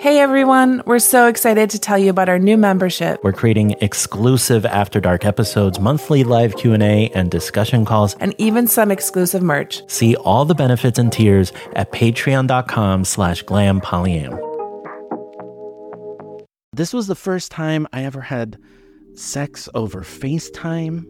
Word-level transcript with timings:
Hey 0.00 0.18
everyone, 0.18 0.82
we're 0.86 0.98
so 0.98 1.26
excited 1.26 1.68
to 1.68 1.78
tell 1.78 1.98
you 1.98 2.08
about 2.08 2.30
our 2.30 2.38
new 2.38 2.56
membership 2.56 3.22
We're 3.22 3.34
creating 3.34 3.72
exclusive 3.82 4.64
After 4.64 4.98
Dark 4.98 5.26
episodes, 5.26 5.78
monthly 5.78 6.24
live 6.24 6.56
Q&A, 6.56 7.10
and 7.10 7.30
discussion 7.30 7.84
calls. 7.84 8.14
and 8.14 8.34
even 8.38 8.66
some 8.66 8.90
exclusive 8.90 9.42
merch. 9.42 9.82
See 9.90 10.16
all 10.16 10.46
the 10.46 10.54
benefits 10.54 10.98
and 10.98 11.12
tiers 11.12 11.52
at 11.76 11.92
patreon.com 11.92 13.04
slash 13.04 13.44
glampolyam. 13.44 14.38
This 16.72 16.94
was 16.94 17.06
the 17.06 17.14
first 17.14 17.50
time 17.52 17.86
I 17.92 18.04
ever 18.04 18.22
had 18.22 18.56
sex 19.16 19.68
over 19.74 20.00
FaceTime. 20.00 21.04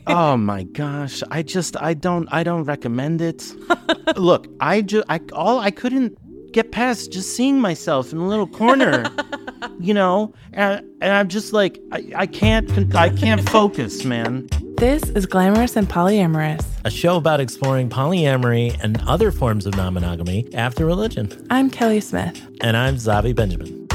oh 0.06 0.38
my 0.38 0.62
gosh. 0.62 1.22
I 1.30 1.42
just 1.42 1.76
I 1.82 1.92
don't 1.92 2.32
I 2.32 2.44
don't 2.44 2.64
recommend 2.64 3.20
it. 3.20 3.44
Look, 4.16 4.46
I 4.58 4.80
just 4.80 5.04
I 5.10 5.20
all 5.34 5.58
I 5.58 5.70
couldn't 5.70 6.16
get 6.56 6.72
past 6.72 7.12
just 7.12 7.36
seeing 7.36 7.60
myself 7.60 8.12
in 8.12 8.18
a 8.18 8.26
little 8.26 8.46
corner. 8.46 9.04
you 9.78 9.92
know, 9.92 10.32
and, 10.54 10.82
and 11.02 11.12
I'm 11.12 11.28
just 11.28 11.52
like 11.52 11.78
I, 11.92 12.10
I 12.16 12.26
can't 12.26 12.94
I 12.94 13.10
can't 13.10 13.46
focus, 13.50 14.06
man. 14.06 14.48
This 14.78 15.02
is 15.10 15.26
Glamorous 15.26 15.76
and 15.76 15.86
Polyamorous. 15.86 16.64
A 16.86 16.90
show 16.90 17.18
about 17.18 17.40
exploring 17.40 17.90
polyamory 17.90 18.74
and 18.82 18.98
other 19.06 19.30
forms 19.30 19.66
of 19.66 19.76
non-monogamy 19.76 20.48
after 20.54 20.86
religion. 20.86 21.46
I'm 21.50 21.68
Kelly 21.68 22.00
Smith. 22.00 22.42
And 22.62 22.74
I'm 22.74 22.96
Xavi 22.96 23.34
Benjamin. 23.36 23.86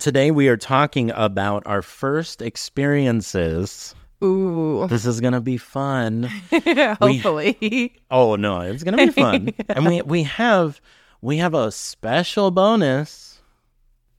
Today 0.00 0.32
we 0.32 0.48
are 0.48 0.56
talking 0.56 1.12
about 1.12 1.62
our 1.66 1.82
first 1.82 2.42
experiences. 2.42 3.94
Ooh, 4.24 4.88
This 4.88 5.06
is 5.06 5.20
gonna 5.20 5.40
be 5.40 5.56
fun. 5.56 6.24
hopefully. 7.00 7.94
Oh 8.10 8.34
no, 8.34 8.60
it's 8.62 8.82
gonna 8.82 9.06
be 9.06 9.12
fun. 9.12 9.52
and 9.68 9.86
we 9.86 10.02
we 10.02 10.24
have 10.24 10.80
we 11.24 11.38
have 11.38 11.54
a 11.54 11.72
special 11.72 12.50
bonus, 12.50 13.40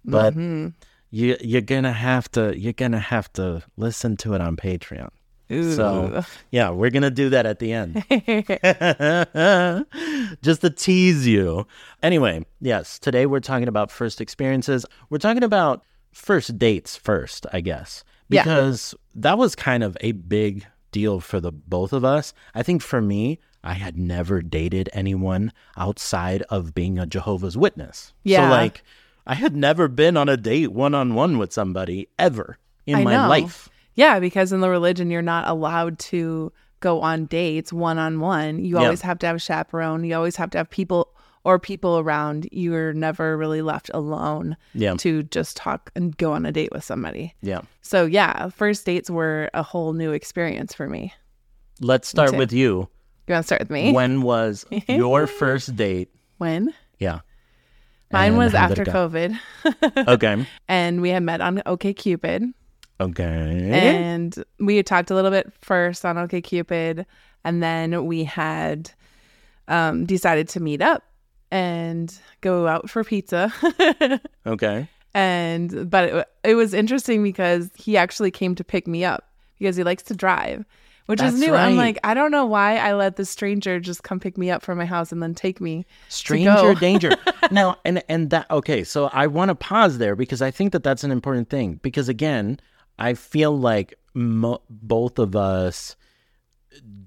but 0.04 0.34
Mm-hmm. 0.34 0.70
you 1.12 1.38
you're 1.40 1.62
gonna 1.62 1.94
have 1.94 2.30
to 2.32 2.58
you're 2.58 2.74
gonna 2.74 3.00
have 3.00 3.32
to 3.34 3.62
listen 3.78 4.18
to 4.18 4.34
it 4.34 4.42
on 4.42 4.58
Patreon. 4.58 5.10
So 5.48 6.24
yeah, 6.50 6.72
we're 6.72 6.90
gonna 6.90 7.12
do 7.12 7.30
that 7.30 7.46
at 7.46 7.60
the 7.60 7.72
end. 7.74 8.04
Just 10.42 10.62
to 10.62 10.70
tease 10.70 11.28
you. 11.28 11.68
Anyway, 12.02 12.46
yes, 12.62 12.98
today 12.98 13.28
we're 13.28 13.40
talking 13.40 13.68
about 13.68 13.92
first 13.92 14.20
experiences. 14.22 14.86
We're 15.12 15.20
talking 15.20 15.44
about 15.44 15.84
first 16.12 16.58
dates 16.58 16.98
first, 16.98 17.46
I 17.54 17.62
guess. 17.62 18.04
Yeah. 18.30 18.44
Because 18.44 18.96
that 19.14 19.38
was 19.38 19.56
kind 19.56 19.84
of 19.84 19.96
a 20.02 20.14
big 20.14 20.66
deal 20.92 21.20
for 21.20 21.40
the 21.40 21.52
both 21.52 21.94
of 21.94 22.04
us. 22.04 22.34
I 22.56 22.64
think 22.64 22.82
for 22.82 23.02
me, 23.02 23.40
I 23.66 23.74
had 23.74 23.98
never 23.98 24.42
dated 24.42 24.90
anyone 24.94 25.52
outside 25.76 26.44
of 26.44 26.74
being 26.76 26.98
a 27.00 27.06
Jehovah's 27.06 27.58
Witness. 27.58 28.14
Yeah. 28.24 28.48
So 28.48 28.52
like 28.52 28.84
I 29.28 29.34
had 29.34 29.56
never 29.56 29.88
been 29.88 30.16
on 30.18 30.30
a 30.30 30.38
date 30.38 30.72
one 30.72 30.94
on 30.94 31.16
one 31.16 31.38
with 31.40 31.52
somebody 31.52 32.08
ever 32.20 32.58
in 32.86 32.96
I 32.96 33.04
my 33.04 33.14
know. 33.14 33.28
life. 33.28 33.70
Yeah, 33.96 34.20
because 34.20 34.52
in 34.54 34.60
the 34.60 34.70
religion, 34.70 35.10
you're 35.10 35.22
not 35.22 35.48
allowed 35.48 35.98
to 36.00 36.52
go 36.82 37.02
on 37.02 37.26
dates 37.26 37.74
one 37.74 37.98
on 37.98 38.20
one. 38.20 38.64
You 38.64 38.76
Yeah. 38.78 38.84
always 38.84 39.02
have 39.02 39.18
to 39.20 39.26
have 39.28 39.38
a 39.38 39.40
chaperone. 39.40 40.04
You 40.04 40.16
always 40.16 40.36
have 40.36 40.52
to 40.52 40.58
have 40.60 40.70
people 40.70 41.10
or 41.44 41.58
people 41.58 41.98
around. 41.98 42.48
You're 42.52 42.94
never 42.94 43.38
really 43.38 43.62
left 43.64 43.90
alone 43.94 44.58
Yeah. 44.74 44.96
to 44.98 45.24
just 45.24 45.58
talk 45.58 45.92
and 45.96 46.16
go 46.18 46.34
on 46.34 46.46
a 46.46 46.52
date 46.52 46.70
with 46.72 46.84
somebody. 46.84 47.34
Yeah. 47.42 47.62
So, 47.82 48.06
yeah, 48.06 48.50
first 48.50 48.86
dates 48.86 49.10
were 49.10 49.50
a 49.54 49.64
whole 49.64 49.94
new 49.94 50.12
experience 50.12 50.74
for 50.74 50.88
me. 50.90 51.14
Let's 51.80 52.08
start 52.08 52.36
with 52.36 52.52
you. 52.54 52.90
You 53.28 53.34
want 53.34 53.44
to 53.44 53.48
start 53.48 53.62
with 53.62 53.72
me? 53.72 53.92
When 53.92 54.22
was 54.22 54.66
your 54.88 55.28
first 55.28 55.76
date? 55.76 56.10
When? 56.38 56.74
Yeah. 57.00 57.20
Mine 58.12 58.38
was 58.38 58.54
after? 58.54 58.86
COVID, 58.86 59.38
Okay. 60.08 60.46
and 60.68 61.02
we 61.02 61.10
had 61.10 61.24
met 61.24 61.42
on 61.42 61.58
OKCupid. 61.66 62.54
Okay. 63.02 63.70
and 63.72 64.44
we 64.60 64.78
had 64.78 64.86
talked 64.86 65.12
a 65.12 65.16
little 65.16 65.32
bit 65.32 65.52
first 65.62 66.06
on 66.06 66.16
OkCupid, 66.16 67.06
and 67.44 67.62
then 67.64 68.06
we 68.06 68.24
had 68.24 68.92
um, 69.68 70.06
decided 70.06 70.48
to 70.50 70.60
meet 70.62 70.82
up 70.82 71.04
and 71.52 72.18
go 72.42 72.68
out 72.68 72.90
for 72.90 73.04
pizza. 73.04 73.52
okay. 74.46 74.88
and 75.14 75.90
but 75.90 76.10
it, 76.10 76.28
it 76.44 76.56
was 76.56 76.74
interesting 76.74 77.22
because 77.24 77.70
he 77.76 77.98
actually 77.98 78.32
came 78.32 78.56
to 78.56 78.64
pick 78.64 78.88
me 78.88 79.04
up 79.04 79.28
because 79.60 79.76
he 79.76 79.84
likes 79.84 80.04
to 80.04 80.16
drive, 80.16 80.64
which 81.06 81.22
is 81.22 81.34
That's 81.34 81.48
new. 81.48 81.56
I'm 81.56 81.76
like, 81.76 82.00
I 82.04 82.14
don't 82.14 82.32
know 82.32 82.46
why 82.46 82.78
I 82.78 82.94
let 82.94 83.16
this 83.16 83.30
stranger 83.30 83.80
just 83.80 84.04
come 84.04 84.20
pick 84.20 84.38
me 84.38 84.50
up 84.50 84.62
from 84.64 84.78
my 84.78 84.86
house 84.86 85.12
and 85.12 85.22
then 85.22 85.36
take 85.36 85.62
me. 85.62 85.86
Stranger 86.10 86.74
danger. 86.80 87.12
now, 87.52 87.78
and 87.86 88.04
and 88.10 88.30
that 88.32 88.50
okay. 88.50 88.84
So 88.84 89.10
I 89.14 89.28
want 89.28 89.50
to 89.50 89.56
pause 89.56 89.98
there 89.98 90.16
because 90.16 90.42
I 90.42 90.52
think 90.52 90.72
that 90.72 90.84
that's 90.84 91.04
an 91.04 91.12
important 91.12 91.50
thing. 91.50 91.80
Because 91.82 92.10
again, 92.10 92.60
I 92.98 93.14
feel 93.14 93.58
like 93.58 94.00
mo- 94.14 94.62
both 94.70 95.20
of 95.20 95.36
us 95.36 95.96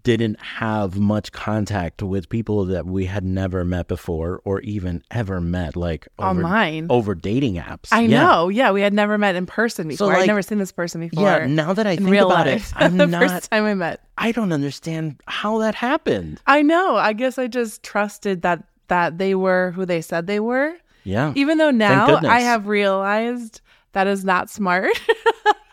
didn't 0.03 0.41
have 0.41 0.99
much 0.99 1.33
contact 1.33 2.03
with 2.03 2.29
people 2.29 2.65
that 2.65 2.87
we 2.87 3.05
had 3.05 3.25
never 3.25 3.65
met 3.65 3.89
before 3.89 4.41
or 4.45 4.61
even 4.61 5.03
ever 5.11 5.41
met 5.41 5.77
like 5.77 6.09
oh, 6.19 6.29
over, 6.31 6.43
Online. 6.43 6.87
over 6.89 7.15
dating 7.15 7.57
apps. 7.57 7.89
I 7.93 8.03
Yeah. 8.03 8.23
know, 8.23 8.49
yeah, 8.49 8.71
we 8.71 8.81
had 8.81 8.95
never 8.95 9.19
met 9.19 9.35
in 9.37 9.45
person 9.45 9.89
before. 9.89 10.15
I'd 10.15 10.27
never 10.27 10.41
seen 10.41 10.59
this 10.59 10.73
person 10.73 11.01
before. 11.01 11.23
Yeah, 11.25 11.47
now 11.47 11.75
that 11.75 11.87
I 11.87 11.97
think 11.97 12.09
about 12.09 12.29
life, 12.47 12.71
it, 12.71 12.77
I'm 12.77 12.97
the 12.97 13.07
not 13.07 13.29
first 13.29 13.51
time 13.51 13.65
I 13.65 13.75
met. 13.75 14.01
I 14.17 14.33
don't 14.33 14.53
understand 14.53 15.21
how 15.27 15.59
that 15.59 15.75
happened. 15.75 16.41
I 16.47 16.63
know. 16.63 16.97
I 16.97 17.13
guess 17.13 17.39
I 17.39 17.47
just 17.47 17.83
trusted 17.83 18.43
that 18.43 18.65
that 18.89 19.19
they 19.19 19.35
were 19.35 19.73
who 19.73 19.85
they 19.85 20.01
said 20.01 20.27
they 20.27 20.41
were. 20.41 20.75
Yeah. 21.05 21.33
Even 21.37 21.59
though 21.59 21.71
now. 21.71 22.17
I 22.27 22.41
have 22.41 22.67
realized 22.67 23.61
that 23.93 24.07
is 24.07 24.25
not 24.25 24.49
smart. 24.51 24.91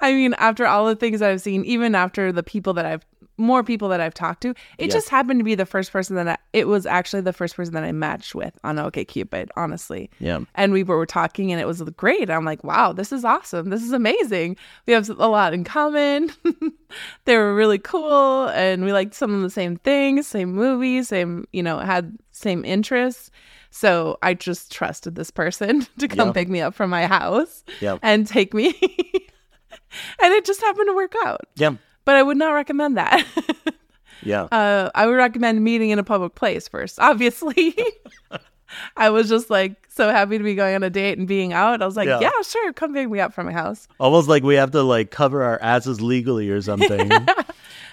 I 0.00 0.12
mean, 0.12 0.34
after 0.34 0.66
all 0.66 0.86
the 0.86 0.96
things 0.96 1.22
I've 1.22 1.40
seen, 1.40 1.64
even 1.64 1.94
after 1.94 2.32
the 2.32 2.42
people 2.42 2.72
that 2.74 2.86
I've 2.86 3.04
more 3.36 3.64
people 3.64 3.88
that 3.88 4.02
I've 4.02 4.12
talked 4.12 4.42
to, 4.42 4.50
it 4.76 4.88
Yeah. 4.88 4.92
just 4.92 5.08
happened 5.08 5.40
to 5.40 5.44
be 5.44 5.54
the 5.54 5.64
first 5.64 5.92
person 5.92 6.14
that 6.16 6.28
I, 6.28 6.36
it 6.52 6.68
was 6.68 6.84
actually 6.84 7.22
the 7.22 7.32
first 7.32 7.56
person 7.56 7.72
that 7.72 7.84
I 7.84 7.90
matched 7.90 8.34
with 8.34 8.58
on 8.64 8.76
OkCupid, 8.76 9.48
honestly. 9.56 10.10
Yeah. 10.18 10.40
And 10.56 10.74
we 10.74 10.82
were 10.82 11.06
talking 11.06 11.50
and 11.50 11.58
it 11.58 11.66
was 11.66 11.80
great. 11.96 12.28
I'm 12.28 12.44
like, 12.44 12.62
wow, 12.64 12.92
this 12.92 13.12
is 13.12 13.24
awesome. 13.24 13.70
This 13.70 13.82
is 13.82 13.92
amazing. 13.92 14.58
We 14.86 14.92
have 14.92 15.08
a 15.08 15.26
lot 15.26 15.54
in 15.54 15.64
common. 15.64 16.30
they 17.24 17.34
were 17.38 17.54
really 17.54 17.78
cool 17.78 18.48
and 18.48 18.84
we 18.84 18.92
liked 18.92 19.14
some 19.14 19.32
of 19.34 19.40
the 19.40 19.48
same 19.48 19.76
things, 19.76 20.26
same 20.26 20.52
movies, 20.52 21.08
same, 21.08 21.46
you 21.50 21.62
know, 21.62 21.78
had 21.78 22.18
same 22.32 22.62
interests. 22.62 23.30
So 23.70 24.18
I 24.22 24.34
just 24.34 24.70
trusted 24.70 25.14
this 25.14 25.30
person 25.30 25.86
to 25.98 26.08
come 26.08 26.28
Yeah. 26.28 26.32
pick 26.32 26.48
me 26.50 26.60
up 26.60 26.74
from 26.74 26.90
my 26.90 27.06
house 27.06 27.64
Yeah. 27.80 27.96
and 28.02 28.26
take 28.26 28.52
me. 28.52 28.74
and 30.22 30.32
it 30.34 30.44
just 30.44 30.60
happened 30.60 30.88
to 30.88 30.94
work 30.94 31.14
out. 31.24 31.42
Yeah. 31.56 31.74
But 32.04 32.16
I 32.16 32.22
would 32.22 32.36
not 32.36 32.52
recommend 32.52 32.96
that. 32.96 33.24
Yeah. 34.22 34.42
uh, 34.52 34.90
I 34.94 35.06
would 35.06 35.14
recommend 35.14 35.64
meeting 35.64 35.88
in 35.88 35.98
a 35.98 36.04
public 36.04 36.34
place 36.34 36.68
first, 36.68 37.00
obviously. 37.00 37.74
I 38.94 39.08
was 39.08 39.30
just 39.30 39.48
like 39.48 39.76
so 39.88 40.10
happy 40.10 40.36
to 40.36 40.44
be 40.44 40.54
going 40.54 40.74
on 40.74 40.82
a 40.82 40.90
date 40.90 41.16
and 41.16 41.26
being 41.26 41.54
out. 41.54 41.80
I 41.80 41.86
was 41.86 41.96
like, 41.96 42.06
Yeah. 42.06 42.20
yeah, 42.20 42.30
sure, 42.44 42.70
come 42.74 42.92
pick 42.92 43.08
me 43.08 43.18
up 43.18 43.32
from 43.32 43.46
my 43.46 43.52
house. 43.52 43.88
Almost 43.98 44.28
like 44.28 44.42
we 44.42 44.56
have 44.56 44.72
to 44.72 44.82
like 44.82 45.10
cover 45.10 45.42
our 45.42 45.58
asses 45.62 46.02
legally 46.02 46.50
or 46.50 46.60
something. 46.60 47.10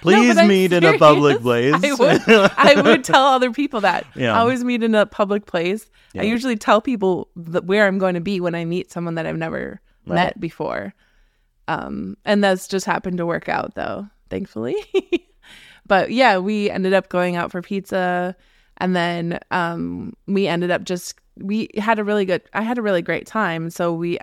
Please 0.02 0.38
I'm 0.38 0.50
meet 0.50 0.74
in 0.74 0.84
a 0.84 0.97
public 0.97 1.40
place. 1.41 1.74
I 1.81 1.94
would, 1.94 2.22
I 2.28 2.81
would 2.81 3.03
tell 3.06 3.24
other 3.28 3.52
people 3.53 3.80
that. 3.81 4.06
Yeah. 4.13 4.36
I 4.36 4.40
always 4.40 4.66
meet 4.66 4.84
in 4.84 4.96
a 4.96 5.06
public 5.06 5.46
place. 5.46 5.90
Yeah. 6.13 6.24
I 6.24 6.25
usually 6.25 6.57
tell 6.57 6.81
people 6.81 7.30
where 7.36 7.88
I'm 7.88 8.00
going 8.00 8.16
to 8.16 8.22
be 8.22 8.41
when 8.41 8.53
I 8.53 8.66
meet 8.66 8.91
someone 8.91 9.16
that 9.16 9.25
I've 9.25 9.38
never 9.38 9.80
Right. 10.06 10.16
met 10.16 10.40
before. 10.40 10.94
Um, 11.67 12.17
and 12.25 12.44
that's 12.44 12.67
just 12.67 12.85
happened 12.85 13.17
to 13.17 13.25
work 13.25 13.50
out 13.50 13.75
though, 13.75 14.07
thankfully. 14.29 14.75
but 15.88 16.11
yeah, 16.11 16.38
we 16.38 16.69
ended 16.69 16.94
up 16.94 17.09
going 17.09 17.35
out 17.35 17.51
for 17.51 17.61
pizza 17.61 18.35
and 18.78 18.95
then 18.95 19.39
um 19.51 20.13
we 20.27 20.47
ended 20.47 20.69
up 20.69 20.83
just 20.83 21.16
we 21.39 21.67
had 21.77 22.00
a 22.00 22.03
really 22.03 22.25
good 22.25 22.41
I 22.53 22.62
had 22.62 22.77
a 22.77 22.81
really 22.81 23.01
great 23.01 23.25
time. 23.27 23.69
So 23.69 23.94
we 23.94 24.18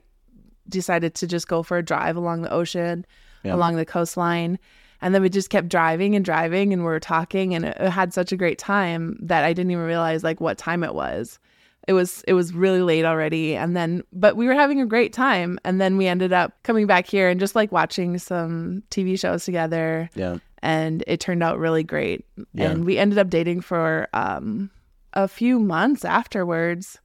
decided 0.68 1.14
to 1.16 1.26
just 1.26 1.48
go 1.48 1.62
for 1.62 1.76
a 1.76 1.82
drive 1.82 2.16
along 2.16 2.42
the 2.42 2.50
ocean, 2.52 3.04
Yeah. 3.42 3.54
along 3.54 3.76
the 3.76 3.84
coastline. 3.84 4.58
And 5.02 5.14
then 5.14 5.20
we 5.20 5.28
just 5.28 5.50
kept 5.50 5.68
driving 5.68 6.16
and 6.16 6.24
driving 6.24 6.72
and 6.72 6.80
we 6.82 6.86
were 6.86 7.00
talking 7.00 7.54
and 7.54 7.66
it, 7.66 7.76
it 7.78 7.90
had 7.90 8.14
such 8.14 8.32
a 8.32 8.36
great 8.38 8.58
time 8.58 9.18
that 9.20 9.44
I 9.44 9.52
didn't 9.52 9.70
even 9.70 9.84
realize 9.84 10.24
like 10.24 10.40
what 10.40 10.56
time 10.56 10.82
it 10.82 10.94
was. 10.94 11.38
It 11.86 11.92
was 11.92 12.22
it 12.26 12.32
was 12.32 12.54
really 12.54 12.80
late 12.82 13.04
already 13.04 13.56
and 13.56 13.76
then 13.76 14.02
but 14.12 14.36
we 14.36 14.46
were 14.46 14.54
having 14.54 14.80
a 14.80 14.86
great 14.86 15.12
time 15.12 15.58
and 15.64 15.80
then 15.80 15.96
we 15.96 16.06
ended 16.06 16.32
up 16.32 16.52
coming 16.62 16.86
back 16.86 17.06
here 17.06 17.28
and 17.28 17.38
just 17.38 17.54
like 17.54 17.70
watching 17.72 18.16
some 18.18 18.82
TV 18.90 19.18
shows 19.18 19.44
together 19.44 20.08
yeah. 20.14 20.38
and 20.62 21.04
it 21.06 21.20
turned 21.20 21.42
out 21.42 21.58
really 21.58 21.82
great. 21.84 22.24
Yeah. 22.54 22.70
And 22.70 22.84
we 22.84 22.96
ended 22.96 23.18
up 23.18 23.28
dating 23.28 23.60
for 23.60 24.08
um 24.14 24.70
a 25.12 25.28
few 25.28 25.58
months 25.60 26.04
afterwards 26.04 26.98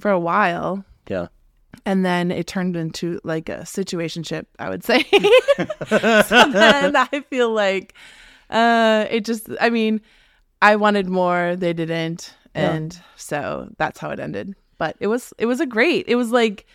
for 0.00 0.10
a 0.10 0.18
while 0.18 0.84
Yeah. 1.08 1.28
and 1.84 2.04
then 2.04 2.30
it 2.30 2.46
turned 2.46 2.76
into 2.76 3.20
like 3.22 3.48
a 3.48 3.60
situationship 3.60 4.46
i 4.58 4.68
would 4.68 4.82
say 4.84 5.02
so 5.86 6.50
then 6.50 6.96
i 6.96 7.24
feel 7.30 7.50
like 7.50 7.94
uh 8.50 9.06
it 9.10 9.24
just 9.24 9.48
i 9.60 9.70
mean 9.70 10.00
i 10.60 10.74
wanted 10.76 11.08
more 11.08 11.54
they 11.56 11.72
didn't 11.72 12.34
Yeah. 12.56 12.72
and 12.72 12.98
so 13.16 13.68
that's 13.78 13.98
how 14.00 14.10
it 14.10 14.18
ended 14.20 14.54
but 14.78 14.96
it 15.00 15.06
was 15.06 15.32
it 15.38 15.46
was 15.46 15.60
a 15.60 15.66
great. 15.66 16.04
It 16.08 16.16
was 16.16 16.30
like 16.30 16.66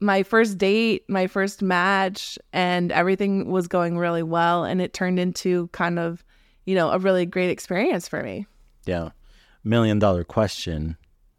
my 0.00 0.22
first 0.22 0.58
date, 0.58 1.04
my 1.08 1.26
first 1.26 1.62
match, 1.62 2.38
and 2.52 2.92
everything 2.92 3.50
was 3.50 3.66
going 3.68 3.96
really 3.98 4.22
well, 4.22 4.64
and 4.64 4.80
it 4.80 4.92
turned 4.92 5.18
into 5.18 5.68
kind 5.68 5.98
of, 5.98 6.22
you 6.64 6.74
know, 6.74 6.90
a 6.90 6.98
really 6.98 7.24
great 7.26 7.50
experience 7.50 8.06
for 8.08 8.22
me. 8.22 8.46
Yeah. 8.84 9.10
Million 9.64 9.98
dollar 9.98 10.22
question. 10.24 10.96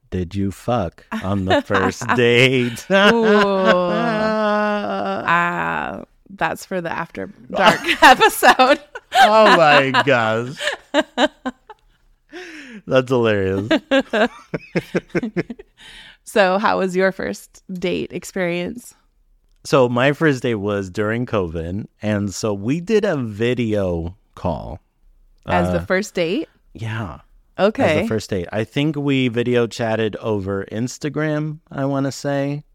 Did 0.10 0.34
you 0.36 0.52
fuck 0.52 1.06
on 1.24 1.46
the 1.46 1.62
first 1.62 2.08
date? 2.16 2.86
Ooh. 2.90 3.92
Ah, 5.30 6.04
that's 6.30 6.66
for 6.66 6.82
the 6.82 6.92
after 6.92 7.28
dark 7.52 7.80
episode. 8.04 8.82
oh 9.22 9.56
my 9.56 9.92
gosh. 10.06 10.58
That's 12.86 13.10
hilarious. 13.10 13.70
So, 16.28 16.58
how 16.58 16.80
was 16.80 16.94
your 16.94 17.14
first 17.14 17.64
date 17.72 18.12
experience? 18.12 18.94
So 19.64 19.88
my 19.88 20.12
first 20.12 20.44
date 20.44 20.56
was 20.56 20.90
during 20.90 21.26
COVID, 21.26 21.86
and 22.02 22.34
so 22.34 22.54
we 22.54 22.82
did 22.82 23.06
a 23.06 23.16
video 23.16 24.18
call. 24.36 24.82
As 25.46 25.70
Uh, 25.70 25.80
the 25.80 25.86
first 25.86 26.14
date? 26.16 26.50
Yeah. 26.74 27.22
Okay. 27.58 27.96
As 27.96 28.02
the 28.02 28.08
first 28.10 28.30
date. 28.30 28.50
I 28.52 28.66
think 28.66 28.98
we 28.98 29.30
video 29.30 29.68
chatted 29.68 30.18
over 30.18 30.66
Instagram, 30.70 31.60
I 31.72 31.86
want 31.86 32.08
to 32.08 32.12
say. 32.12 32.66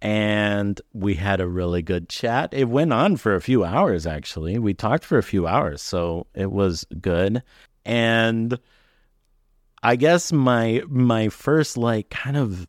And 0.00 0.80
we 0.92 1.14
had 1.14 1.40
a 1.40 1.48
really 1.48 1.82
good 1.82 2.08
chat. 2.08 2.54
It 2.54 2.68
went 2.68 2.92
on 2.92 3.16
for 3.16 3.34
a 3.34 3.40
few 3.40 3.64
hours, 3.64 4.06
actually. 4.06 4.56
We 4.60 4.72
talked 4.72 5.04
for 5.04 5.18
a 5.18 5.22
few 5.22 5.48
hours, 5.48 5.82
so 5.82 6.28
it 6.32 6.52
was 6.52 6.86
good. 7.00 7.42
And 7.84 8.56
I 9.82 9.96
guess 9.96 10.32
my 10.32 10.82
my 10.88 11.28
first 11.28 11.76
like 11.76 12.10
kind 12.10 12.36
of 12.36 12.66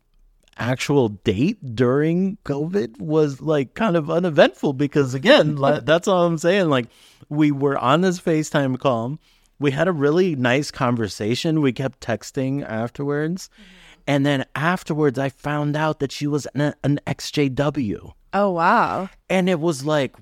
actual 0.57 1.09
date 1.09 1.75
during 1.75 2.37
COVID 2.43 2.99
was 2.99 3.41
like 3.41 3.73
kind 3.75 3.95
of 3.95 4.09
uneventful 4.09 4.73
because 4.73 5.13
again, 5.13 5.55
that's 5.83 6.07
all 6.07 6.25
I'm 6.25 6.37
saying. 6.37 6.69
Like 6.69 6.87
we 7.29 7.51
were 7.51 7.77
on 7.77 8.01
this 8.01 8.19
FaceTime 8.19 8.79
call. 8.79 9.19
We 9.59 9.71
had 9.71 9.87
a 9.87 9.91
really 9.91 10.35
nice 10.35 10.69
conversation. 10.69 11.61
We 11.61 11.73
kept 11.73 11.99
texting 11.99 12.63
afterwards. 12.63 13.49
Mm-hmm. 13.49 13.73
And 14.07 14.25
then 14.25 14.45
afterwards, 14.55 15.19
I 15.19 15.29
found 15.29 15.75
out 15.75 15.99
that 15.99 16.13
she 16.13 16.27
was 16.27 16.47
an, 16.55 16.73
an 16.83 16.99
XJW. 17.05 18.13
oh, 18.33 18.51
wow. 18.51 19.09
And 19.29 19.49
it 19.49 19.59
was 19.59 19.83
like, 19.85 20.15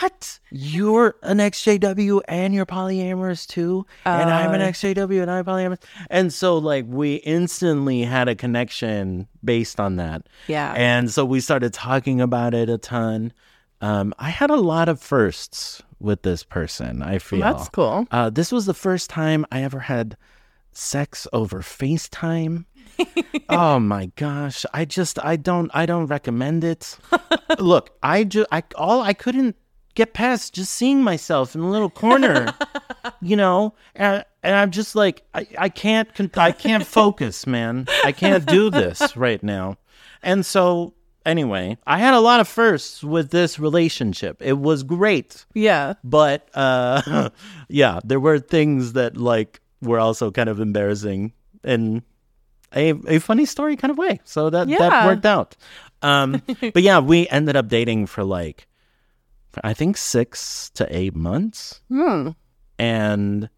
what? 0.00 0.38
You're 0.50 1.16
an 1.22 1.38
XJW 1.38 2.20
and 2.28 2.54
you're 2.54 2.66
polyamorous 2.66 3.46
too? 3.46 3.84
and 4.04 4.30
I'm 4.30 4.52
an 4.54 4.62
Oh. 4.62 4.66
XJW 4.68 5.22
and 5.22 5.30
I'm 5.30 5.44
polyamorous. 5.44 5.82
And 6.10 6.32
so, 6.32 6.56
like, 6.58 6.84
we 6.88 7.16
instantly 7.16 8.02
had 8.02 8.28
a 8.28 8.34
connection 8.34 9.28
based 9.44 9.78
on 9.80 9.96
that. 9.96 10.26
Yeah. 10.48 10.72
And 10.76 11.10
so 11.10 11.24
we 11.24 11.40
started 11.40 11.72
talking 11.72 12.20
about 12.20 12.54
it 12.54 12.68
a 12.70 12.78
ton. 12.78 13.32
Um, 13.80 14.14
I 14.18 14.30
had 14.30 14.50
a 14.50 14.56
lot 14.56 14.88
of 14.88 15.00
firsts 15.00 15.82
with 15.98 16.22
this 16.22 16.42
person, 16.44 17.02
I 17.02 17.18
feel. 17.18 17.40
That's 17.40 17.68
cool. 17.68 18.06
Uh, 18.10 18.30
this 18.30 18.50
was 18.52 18.66
the 18.66 18.74
first 18.74 19.10
time 19.10 19.44
I 19.52 19.62
ever 19.62 19.80
had 19.80 20.16
sex 20.72 21.26
over 21.32 21.60
FaceTime. 21.60 22.64
oh 23.48 23.78
my 23.80 24.06
gosh. 24.16 24.64
I 24.72 24.84
just 24.84 25.22
I 25.24 25.36
don't 25.36 25.70
I 25.74 25.86
don't 25.86 26.06
recommend 26.06 26.62
it. 26.64 26.96
Look, 27.58 27.90
I 28.02 28.24
just 28.24 28.46
I 28.52 28.62
all 28.76 29.00
I 29.00 29.12
couldn't 29.14 29.56
get 29.94 30.12
past 30.14 30.54
just 30.54 30.72
seeing 30.72 31.02
myself 31.02 31.54
in 31.54 31.60
a 31.60 31.70
little 31.70 31.90
corner. 31.90 32.54
you 33.20 33.36
know, 33.36 33.74
and, 33.94 34.24
and 34.42 34.54
I'm 34.56 34.70
just 34.70 34.94
like 34.94 35.22
I, 35.34 35.46
I 35.58 35.68
can't 35.68 36.12
con- 36.14 36.30
I 36.36 36.52
can't 36.52 36.86
focus, 36.86 37.46
man. 37.46 37.86
I 38.04 38.12
can't 38.12 38.46
do 38.46 38.70
this 38.70 39.16
right 39.16 39.42
now. 39.42 39.76
And 40.22 40.46
so 40.46 40.94
anyway, 41.26 41.78
I 41.86 41.98
had 41.98 42.14
a 42.14 42.20
lot 42.20 42.40
of 42.40 42.48
firsts 42.48 43.02
with 43.04 43.30
this 43.30 43.58
relationship. 43.58 44.38
It 44.40 44.58
was 44.58 44.82
great 44.82 45.46
Yeah. 45.54 45.94
but 46.04 46.48
uh 46.54 47.30
yeah 47.68 48.00
there 48.04 48.20
were 48.20 48.38
things 48.38 48.92
that 48.94 49.16
like 49.16 49.60
were 49.80 49.98
also 49.98 50.30
kind 50.30 50.48
of 50.48 50.60
embarrassing 50.60 51.32
in 51.64 52.02
a, 52.74 52.94
a 53.06 53.18
funny 53.18 53.44
story 53.44 53.76
kind 53.76 53.90
of 53.90 53.98
way 53.98 54.20
so 54.24 54.48
that 54.50 54.66
that 54.68 55.06
worked 55.06 55.26
out 55.26 55.56
um 56.02 56.40
but 56.72 56.82
yeah 56.82 56.98
we 56.98 57.28
ended 57.28 57.54
up 57.56 57.68
dating 57.68 58.06
for 58.06 58.24
like 58.24 58.66
i 59.64 59.74
think 59.74 59.96
six 59.96 60.70
to 60.70 60.86
eight 60.96 61.14
months 61.14 61.80
Hmm. 61.88 62.30
and 62.78 63.48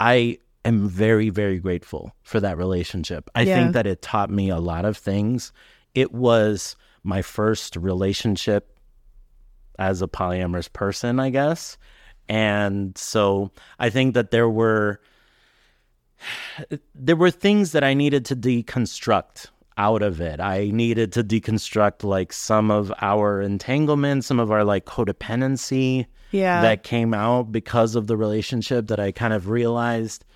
i 0.00 0.38
am 0.64 0.88
very 0.88 1.30
very 1.30 1.58
grateful 1.58 2.12
for 2.22 2.40
that 2.40 2.56
relationship 2.58 3.30
i 3.34 3.42
Yeah. 3.42 3.54
think 3.56 3.72
that 3.74 3.86
it 3.86 4.02
taught 4.02 4.30
me 4.30 4.48
a 4.50 4.58
lot 4.58 4.84
of 4.84 4.96
things 4.96 5.52
it 5.94 6.12
was 6.12 6.76
my 7.04 7.22
first 7.22 7.76
relationship 7.76 8.78
as 9.78 10.02
a 10.02 10.08
polyamorous 10.08 10.70
person 10.72 11.20
i 11.20 11.30
guess 11.30 11.78
and 12.28 12.96
so 12.98 13.50
i 13.78 13.88
think 13.90 14.14
that 14.14 14.30
there 14.30 14.48
were 14.50 15.00
there 16.94 17.16
were 17.16 17.30
things 17.30 17.72
that 17.72 17.84
i 17.84 17.94
needed 17.94 18.24
to 18.26 18.36
deconstruct 18.36 19.46
out 19.78 20.02
of 20.02 20.20
it 20.20 20.40
i 20.40 20.68
needed 20.72 21.12
to 21.12 21.24
deconstruct 21.24 22.04
like 22.04 22.32
some 22.32 22.70
of 22.70 22.92
our 23.00 23.40
entanglement 23.40 24.24
some 24.24 24.38
of 24.38 24.50
our 24.50 24.64
like 24.64 24.84
codependency 24.84 26.04
Yeah. 26.30 26.60
that 26.62 26.82
came 26.82 27.14
out 27.14 27.52
because 27.52 27.94
of 27.94 28.06
the 28.06 28.16
relationship 28.16 28.88
that 28.88 29.00
I 29.00 29.12
kind 29.12 29.32
of 29.32 29.48
realized. 29.48 30.26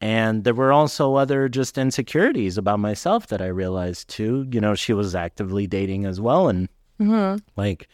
And 0.00 0.44
there 0.44 0.54
were 0.54 0.72
also 0.72 1.14
other 1.16 1.48
just 1.48 1.78
insecurities 1.78 2.58
about 2.58 2.78
myself 2.78 3.26
that 3.28 3.40
I 3.42 3.46
realized 3.46 4.08
too. 4.08 4.46
You 4.52 4.60
know, 4.60 4.74
she 4.74 4.92
was 4.92 5.14
actively 5.14 5.66
dating 5.66 6.04
as 6.06 6.20
well 6.20 6.48
and 6.48 6.68
mm-hmm. 7.00 7.38
like 7.56 7.88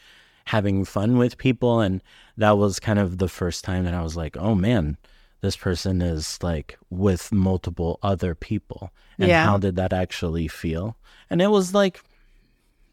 having 0.45 0.85
fun 0.85 1.17
with 1.17 1.39
people. 1.39 1.81
And 1.81 2.03
that 2.37 2.59
was 2.59 2.81
kind 2.81 2.99
of 2.99 3.17
the 3.19 3.29
first 3.29 3.65
time 3.65 3.85
that 3.85 3.95
I 3.95 4.03
was 4.03 4.17
like, 4.17 4.37
oh 4.37 4.55
man, 4.55 4.97
this 5.41 5.57
person 5.57 6.03
is 6.03 6.39
like 6.43 6.79
with 6.91 7.31
multiple 7.33 7.99
other 8.03 8.35
people. 8.35 8.91
And 9.19 9.29
Yeah. 9.29 9.45
how 9.45 9.59
did 9.59 9.77
that 9.77 9.93
actually 9.93 10.49
feel? 10.49 10.97
And 11.31 11.41
it 11.43 11.49
was 11.49 11.75
like, 11.75 12.01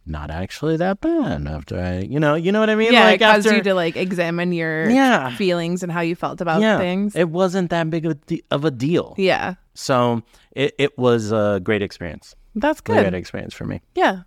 not 0.08 0.30
actually 0.30 0.78
that 0.78 1.02
bad 1.02 1.48
after 1.48 1.80
I, 1.82 2.00
you 2.02 2.20
know, 2.20 2.36
you 2.36 2.52
know 2.52 2.60
what 2.60 2.70
I 2.70 2.76
mean? 2.76 2.94
yeah, 2.94 3.06
like 3.06 3.22
it 3.22 3.24
caused 3.24 3.48
after, 3.48 3.58
you 3.58 3.64
to 3.64 3.74
like 3.74 3.96
examine 3.96 4.52
your 4.54 4.88
Yeah. 4.90 5.36
feelings 5.36 5.82
and 5.82 5.92
how 5.92 6.02
you 6.02 6.16
felt 6.16 6.42
about 6.42 6.62
yeah, 6.62 6.78
things. 6.78 7.16
It 7.16 7.30
wasn't 7.30 7.72
that 7.72 7.90
big 7.90 8.06
of 8.06 8.12
a, 8.12 8.16
de- 8.16 8.44
of 8.52 8.66
a 8.66 8.72
deal. 8.72 9.16
yeah. 9.18 9.56
So 9.74 10.22
it, 10.52 10.74
it 10.78 10.98
was 10.98 11.32
a 11.32 11.60
great 11.64 11.82
experience. 11.82 12.36
That's 12.56 12.80
good. 12.82 13.02
Great 13.02 13.14
experience 13.16 13.54
for 13.54 13.66
me. 13.66 13.82
Yeah. 13.96 14.22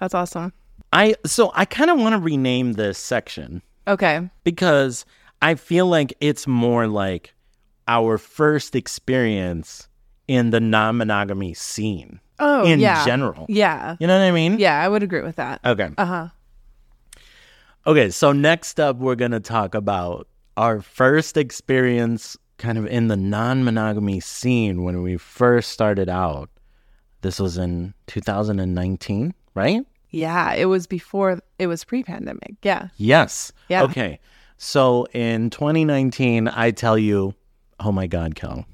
That's 0.00 0.12
awesome. 0.14 0.52
I 0.92 1.14
so 1.24 1.50
I 1.54 1.64
kind 1.64 1.90
of 1.90 1.98
want 1.98 2.14
to 2.14 2.18
rename 2.18 2.72
this 2.74 2.98
section 2.98 3.62
Okay. 3.88 4.28
because 4.44 5.04
I 5.40 5.54
feel 5.54 5.86
like 5.86 6.14
it's 6.20 6.46
more 6.46 6.86
like 6.88 7.32
our 7.88 8.18
first 8.18 8.74
experience 8.74 9.88
in 10.28 10.50
the 10.50 10.60
non-monogamy 10.60 11.54
scene 11.54 12.20
Oh, 12.38 12.64
in 12.66 12.80
yeah. 12.80 13.04
general. 13.06 13.46
Yeah. 13.48 13.96
You 14.00 14.06
know 14.06 14.18
what 14.18 14.24
I 14.24 14.30
mean? 14.32 14.58
Yeah, 14.58 14.82
I 14.82 14.88
would 14.88 15.02
agree 15.02 15.22
with 15.22 15.36
that. 15.36 15.60
Okay. 15.64 15.88
Uh 15.96 16.04
huh. 16.04 16.28
Okay, 17.86 18.10
so 18.10 18.32
next 18.32 18.80
up, 18.80 18.96
we're 18.96 19.14
going 19.14 19.30
to 19.30 19.40
talk 19.40 19.74
about 19.74 20.26
our 20.56 20.80
first 20.80 21.36
experience 21.36 22.36
kind 22.58 22.78
of 22.78 22.86
in 22.86 23.08
the 23.08 23.16
non 23.16 23.64
monogamy 23.64 24.18
scene 24.20 24.82
when 24.82 25.02
we 25.02 25.16
first 25.16 25.70
started 25.70 26.08
out. 26.08 26.50
This 27.22 27.38
was 27.38 27.56
in 27.58 27.94
2019, 28.08 29.34
right? 29.54 29.82
Yeah, 30.10 30.52
it 30.54 30.66
was 30.66 30.86
before 30.86 31.40
it 31.58 31.66
was 31.66 31.84
pre-pandemic. 31.84 32.54
Yeah. 32.62 32.88
Yes. 32.96 33.52
Yeah. 33.68 33.82
Okay. 33.84 34.18
So 34.56 35.06
in 35.12 35.50
2019, 35.50 36.48
I 36.48 36.70
tell 36.70 36.98
you, 36.98 37.34
oh 37.80 37.92
my 37.92 38.06
God, 38.06 38.34
Kel, 38.34 38.66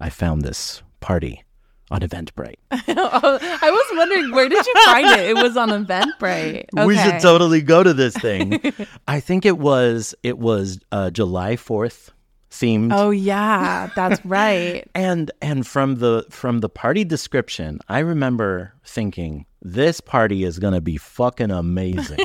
I 0.00 0.10
found 0.10 0.42
this 0.42 0.82
party 1.00 1.42
on 1.90 2.00
Eventbrite. 2.00 2.56
I 2.70 3.70
was 3.70 3.96
wondering 3.96 4.32
where 4.32 4.48
did 4.48 4.66
you 4.66 4.74
find 4.84 5.06
it? 5.06 5.30
It 5.30 5.36
was 5.36 5.56
on 5.56 5.70
Eventbrite. 5.70 6.66
Okay. 6.76 6.86
We 6.86 6.96
should 6.96 7.20
totally 7.20 7.62
go 7.62 7.82
to 7.82 7.92
this 7.92 8.16
thing. 8.16 8.60
I 9.08 9.20
think 9.20 9.44
it 9.46 9.58
was 9.58 10.14
it 10.22 10.38
was 10.38 10.80
uh, 10.90 11.10
July 11.10 11.56
4th 11.56 12.10
themed. 12.50 12.90
Oh 12.92 13.10
yeah, 13.10 13.90
that's 13.94 14.24
right. 14.24 14.88
And 14.94 15.30
and 15.42 15.66
from 15.66 15.96
the 15.96 16.26
from 16.30 16.60
the 16.60 16.68
party 16.68 17.04
description, 17.04 17.80
I 17.88 18.00
remember 18.00 18.74
thinking 18.84 19.46
this 19.64 20.00
party 20.00 20.44
is 20.44 20.58
gonna 20.58 20.80
be 20.80 20.96
fucking 20.98 21.50
amazing. 21.64 22.18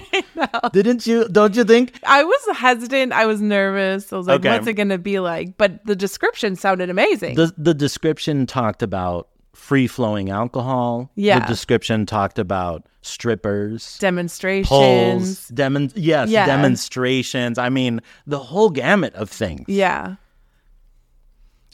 Didn't 0.74 1.08
you? 1.08 1.28
Don't 1.30 1.56
you 1.56 1.64
think? 1.64 2.00
I 2.06 2.24
was 2.24 2.58
hesitant. 2.58 3.14
I 3.14 3.26
was 3.26 3.42
nervous. 3.42 4.12
I 4.14 4.18
was 4.18 4.28
like, 4.28 4.40
Okay. 4.42 4.50
"What's 4.52 4.68
it 4.68 4.74
going 4.74 4.90
to 4.90 4.98
be 4.98 5.20
like?" 5.20 5.58
But 5.58 5.86
the 5.86 5.96
description 5.96 6.56
sounded 6.56 6.90
amazing. 6.90 7.36
The 7.36 7.54
the 7.58 7.74
description 7.74 8.46
talked 8.46 8.82
about 8.84 9.28
free 9.54 9.88
flowing 9.88 10.30
alcohol. 10.30 11.12
Yeah. 11.16 11.40
The 11.40 11.46
description 11.48 12.06
talked 12.06 12.40
about 12.40 12.88
strippers. 13.02 13.98
Demonstrations. 14.00 14.70
Poles, 14.70 15.48
demon, 15.50 15.92
yes, 15.96 16.30
Yeah. 16.30 16.46
demonstrations. 16.46 17.58
I 17.58 17.68
mean, 17.70 18.00
the 18.26 18.40
whole 18.40 18.70
gamut 18.70 19.14
of 19.16 19.30
things. 19.30 19.66
Yeah. 19.68 20.16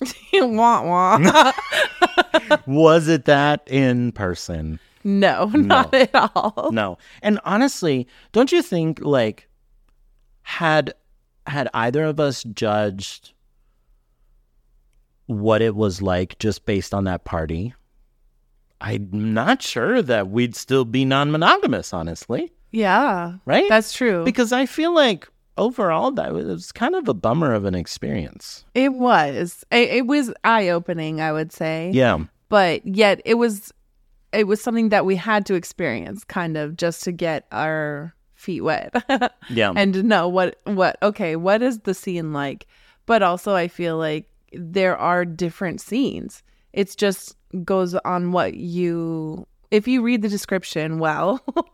wah 0.34 0.84
wah. 0.84 1.52
Was 2.68 3.08
it 3.08 3.26
that 3.26 3.64
in 3.68 4.12
person? 4.12 4.80
No, 5.06 5.46
not 5.54 5.94
at 5.94 6.10
all. 6.14 6.72
No. 6.74 6.98
And 7.22 7.40
honestly, 7.46 8.08
don't 8.34 8.52
you 8.52 8.62
think 8.62 9.00
like 9.02 9.48
had 10.42 10.94
had 11.48 11.70
either 11.74 12.04
of 12.04 12.20
us 12.20 12.44
judged 12.44 13.32
what 15.28 15.62
it 15.62 15.76
was 15.76 16.02
like 16.02 16.38
just 16.40 16.66
based 16.66 16.94
on 16.94 17.06
that 17.06 17.24
party? 17.24 17.74
I'm 18.82 19.34
not 19.34 19.62
sure 19.62 20.02
that 20.02 20.30
we'd 20.30 20.56
still 20.56 20.86
be 20.86 21.06
non-monogamous, 21.06 21.94
honestly, 21.94 22.52
Yeah, 22.72 23.36
right? 23.46 23.68
that's 23.70 23.94
true. 23.94 24.24
because 24.26 24.52
I 24.52 24.66
feel 24.66 24.94
like 24.94 25.28
overall 25.58 26.12
that 26.12 26.34
was, 26.34 26.72
kind 26.74 26.94
of 26.94 27.08
a 27.08 27.14
bummer 27.14 27.54
of 27.54 27.64
an 27.66 27.74
experience. 27.74 28.66
it 28.76 28.94
was. 28.94 29.64
It, 29.72 29.90
it 29.90 30.08
was 30.08 30.34
eye 30.44 30.70
opening, 30.70 31.22
I 31.22 31.32
would 31.32 31.52
say. 31.54 31.92
Yeah. 31.94 32.26
but 32.50 32.86
yet 32.86 33.22
it 33.24 33.36
was 33.36 33.72
it 34.36 34.48
was 34.48 34.62
something 34.62 34.90
that 34.90 35.06
we 35.06 35.16
had 35.16 35.46
to 35.48 35.56
experience 35.56 36.24
kind 36.24 36.58
of 36.58 36.78
just 36.78 37.04
to 37.04 37.12
get 37.12 37.46
our 37.52 38.14
feet 38.36 38.62
wet. 38.62 38.94
Yeah. 39.50 39.74
and 39.76 39.94
to 39.94 40.04
know 40.04 40.28
what 40.28 40.60
what 40.66 40.98
okay 41.02 41.36
what 41.36 41.62
is 41.62 41.80
the 41.80 41.94
scene 41.94 42.34
like? 42.34 42.68
But 43.06 43.22
also 43.22 43.54
i 43.54 43.68
feel 43.68 43.98
like 43.98 44.30
there 44.52 44.98
are 44.98 45.26
different 45.26 45.82
scenes. 45.82 46.44
It's 46.74 46.96
just 46.96 47.36
goes 47.64 47.96
on 47.96 48.32
what 48.32 48.56
you 48.56 49.48
if 49.72 49.88
you 49.88 50.02
read 50.02 50.22
the 50.22 50.30
description 50.30 51.00
well. 51.00 51.42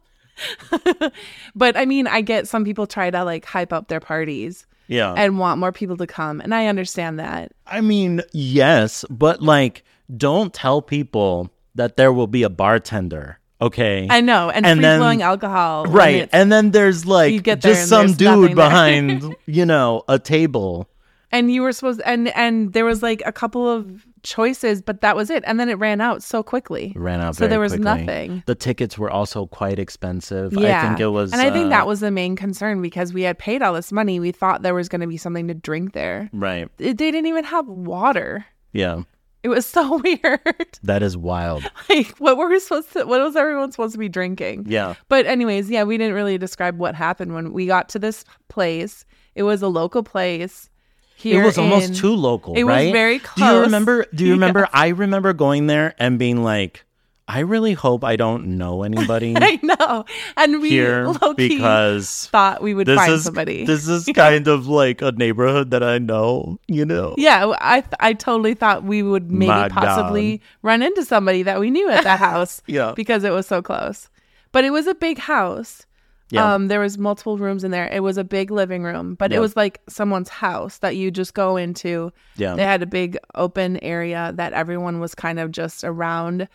But 1.53 1.77
i 1.77 1.85
mean 1.85 2.07
i 2.07 2.21
get 2.21 2.47
some 2.47 2.63
people 2.63 2.87
try 2.87 3.11
to 3.11 3.23
like 3.23 3.45
hype 3.45 3.71
up 3.71 3.89
their 3.89 3.99
parties 3.99 4.65
yeah. 4.87 5.13
and 5.15 5.37
want 5.37 5.59
more 5.59 5.71
people 5.71 5.97
to 5.97 6.07
come 6.07 6.41
and 6.41 6.55
i 6.55 6.67
understand 6.67 7.19
that. 7.19 7.51
I 7.67 7.81
mean, 7.81 8.21
yes, 8.33 9.05
but 9.09 9.41
like, 9.41 9.83
don't 10.17 10.53
tell 10.53 10.81
people 10.81 11.49
that 11.75 11.95
there 11.97 12.11
will 12.13 12.27
be 12.27 12.43
a 12.43 12.49
bartender. 12.49 13.37
Okay. 13.61 14.07
i 14.09 14.21
know 14.21 14.49
and, 14.49 14.65
And 14.65 14.77
free 14.79 14.81
then- 14.81 14.99
flowing 14.99 15.21
alcohol 15.21 15.85
right. 15.85 16.27
And 16.33 16.51
then 16.51 16.71
there's 16.71 17.05
like 17.05 17.31
You 17.31 17.41
get 17.41 17.61
there 17.61 17.73
just 17.75 17.89
some 17.89 18.13
dude 18.13 18.55
behind, 18.55 19.35
you 19.45 19.65
know, 19.67 20.01
a 20.07 20.17
table. 20.17 20.89
and 21.31 21.51
you 21.53 21.61
were 21.61 21.71
supposed 21.71 22.01
and 22.03 22.27
and 22.35 22.73
there 22.73 22.85
was 22.85 23.03
like 23.03 23.21
a 23.25 23.31
couple 23.31 23.69
of 23.69 24.05
choices 24.23 24.81
but 24.81 25.01
that 25.01 25.15
was 25.15 25.29
it 25.29 25.43
and 25.47 25.59
then 25.59 25.69
it 25.69 25.75
ran 25.75 26.01
out 26.01 26.21
so 26.21 26.43
quickly 26.43 26.91
Ran 26.95 27.21
out 27.21 27.35
so 27.35 27.47
there 27.47 27.59
was 27.59 27.71
quickly. 27.73 27.83
nothing 27.85 28.43
The 28.45 28.53
tickets 28.55 28.97
were 28.97 29.09
also 29.09 29.45
quite 29.47 29.79
expensive. 29.79 30.53
yeah 30.53 30.81
I 30.83 30.87
think 30.87 30.99
it 30.99 31.07
was. 31.07 31.31
and 31.31 31.41
i 31.41 31.49
think 31.49 31.67
uh, 31.67 31.69
that 31.69 31.87
was 31.87 31.99
the 32.01 32.11
main 32.11 32.35
concern 32.35 32.81
because 32.81 33.13
we 33.13 33.21
had 33.23 33.37
paid 33.39 33.61
all 33.63 33.73
this 33.73 33.91
money 33.91 34.19
we 34.19 34.31
thought 34.31 34.61
there 34.61 34.75
was 34.75 34.89
going 34.89 35.01
to 35.01 35.07
be 35.07 35.17
something 35.17 35.47
to 35.47 35.53
drink 35.55 35.93
there 35.93 36.29
Right. 36.33 36.67
it, 36.79 36.97
they 36.97 37.09
didn't 37.11 37.27
even 37.27 37.45
have 37.45 37.67
water 37.67 38.45
Yeah. 38.73 39.03
It 39.43 39.49
was 39.49 39.65
so 39.65 39.97
weird 40.03 40.79
That 40.83 41.01
is 41.03 41.17
wild. 41.17 41.63
like 41.89 42.15
what 42.17 42.37
were 42.37 42.47
we 42.49 42.59
supposed 42.59 42.91
to 42.93 43.05
what 43.05 43.21
was 43.21 43.35
everyone 43.35 43.71
supposed 43.71 43.93
to 43.93 43.99
be 43.99 44.09
drinking 44.09 44.65
Yeah. 44.67 44.95
but 45.09 45.25
anyways 45.25 45.69
yeah 45.69 45.83
we 45.83 45.97
didn't 45.97 46.13
really 46.15 46.37
describe 46.37 46.77
what 46.77 46.95
happened 46.95 47.33
when 47.33 47.53
we 47.53 47.65
got 47.65 47.89
to 47.89 47.99
this 47.99 48.23
place 48.49 49.05
it 49.35 49.43
was 49.43 49.61
a 49.61 49.67
local 49.67 50.03
place 50.03 50.69
here 51.15 51.41
it 51.43 51.45
was 51.45 51.57
almost 51.59 51.95
too 51.95 52.15
local, 52.15 52.55
it 52.55 52.63
was 52.63 52.73
right? 52.73 52.91
very 52.91 53.19
Do 53.19 53.45
you 53.45 53.59
remember? 53.61 54.05
Do 54.15 54.23
you 54.23 54.29
Yeah. 54.31 54.33
remember? 54.35 54.67
I 54.73 54.87
remember 54.87 55.33
going 55.33 55.67
there 55.67 55.93
and 55.99 56.17
being 56.17 56.43
like, 56.43 56.83
I 57.27 57.39
really 57.39 57.73
hope 57.73 58.03
I 58.03 58.15
don't 58.17 58.57
know 58.57 58.83
anybody 58.83 59.33
I 59.37 59.59
know. 59.63 60.05
And 60.35 60.61
we 60.61 60.69
here 60.69 61.13
because 61.37 62.27
thought 62.27 62.61
we 62.61 62.73
would 62.73 62.87
this 62.87 62.97
find 62.97 63.13
is 63.13 63.23
somebody. 63.23 63.65
this 63.65 63.87
is 63.87 64.05
kind 64.15 64.47
of 64.47 64.67
like 64.67 65.01
a 65.01 65.11
neighborhood 65.13 65.71
that 65.71 65.83
I 65.83 65.97
know, 65.97 66.59
you 66.67 66.83
know. 66.85 67.15
yeah, 67.17 67.53
I 67.61 67.83
I 67.99 68.13
totally 68.13 68.53
thought 68.53 68.83
we 68.83 69.01
would 69.03 69.31
maybe 69.31 69.47
My 69.47 69.69
possibly 69.69 70.41
run 70.61 70.81
into 70.81 71.05
somebody 71.05 71.43
that 71.43 71.59
we 71.59 71.69
knew 71.69 71.89
at 71.89 72.03
that 72.03 72.19
house. 72.31 72.61
Yeah. 72.67 72.93
Because 72.95 73.23
it 73.23 73.31
was 73.31 73.47
so 73.47 73.61
close. 73.61 74.09
But 74.51 74.65
it 74.65 74.71
was 74.71 74.87
a 74.87 74.95
big 74.95 75.17
house. 75.17 75.85
Yeah. 76.31 76.53
Um 76.55 76.67
there 76.69 76.79
was 76.81 76.97
multiple 76.97 77.37
rooms 77.37 77.63
in 77.63 77.71
there. 77.71 77.87
It 77.87 78.01
was 78.03 78.17
a 78.17 78.23
big 78.25 78.51
living 78.51 78.83
room, 78.83 79.15
but 79.15 79.31
Yeah. 79.31 79.37
it 79.37 79.39
was 79.41 79.55
like 79.55 79.79
someone's 79.87 80.29
house 80.29 80.79
that 80.79 80.95
you 80.97 81.11
just 81.11 81.33
go 81.33 81.55
into. 81.55 82.11
Yeah. 82.35 82.55
They 82.55 82.63
had 82.63 82.81
a 82.81 82.85
big 82.87 83.17
open 83.35 83.77
area 83.83 84.31
that 84.35 84.51
everyone 84.53 84.99
was 84.99 85.13
kind 85.15 85.39
of 85.39 85.51
just 85.51 85.83
around. 85.85 86.47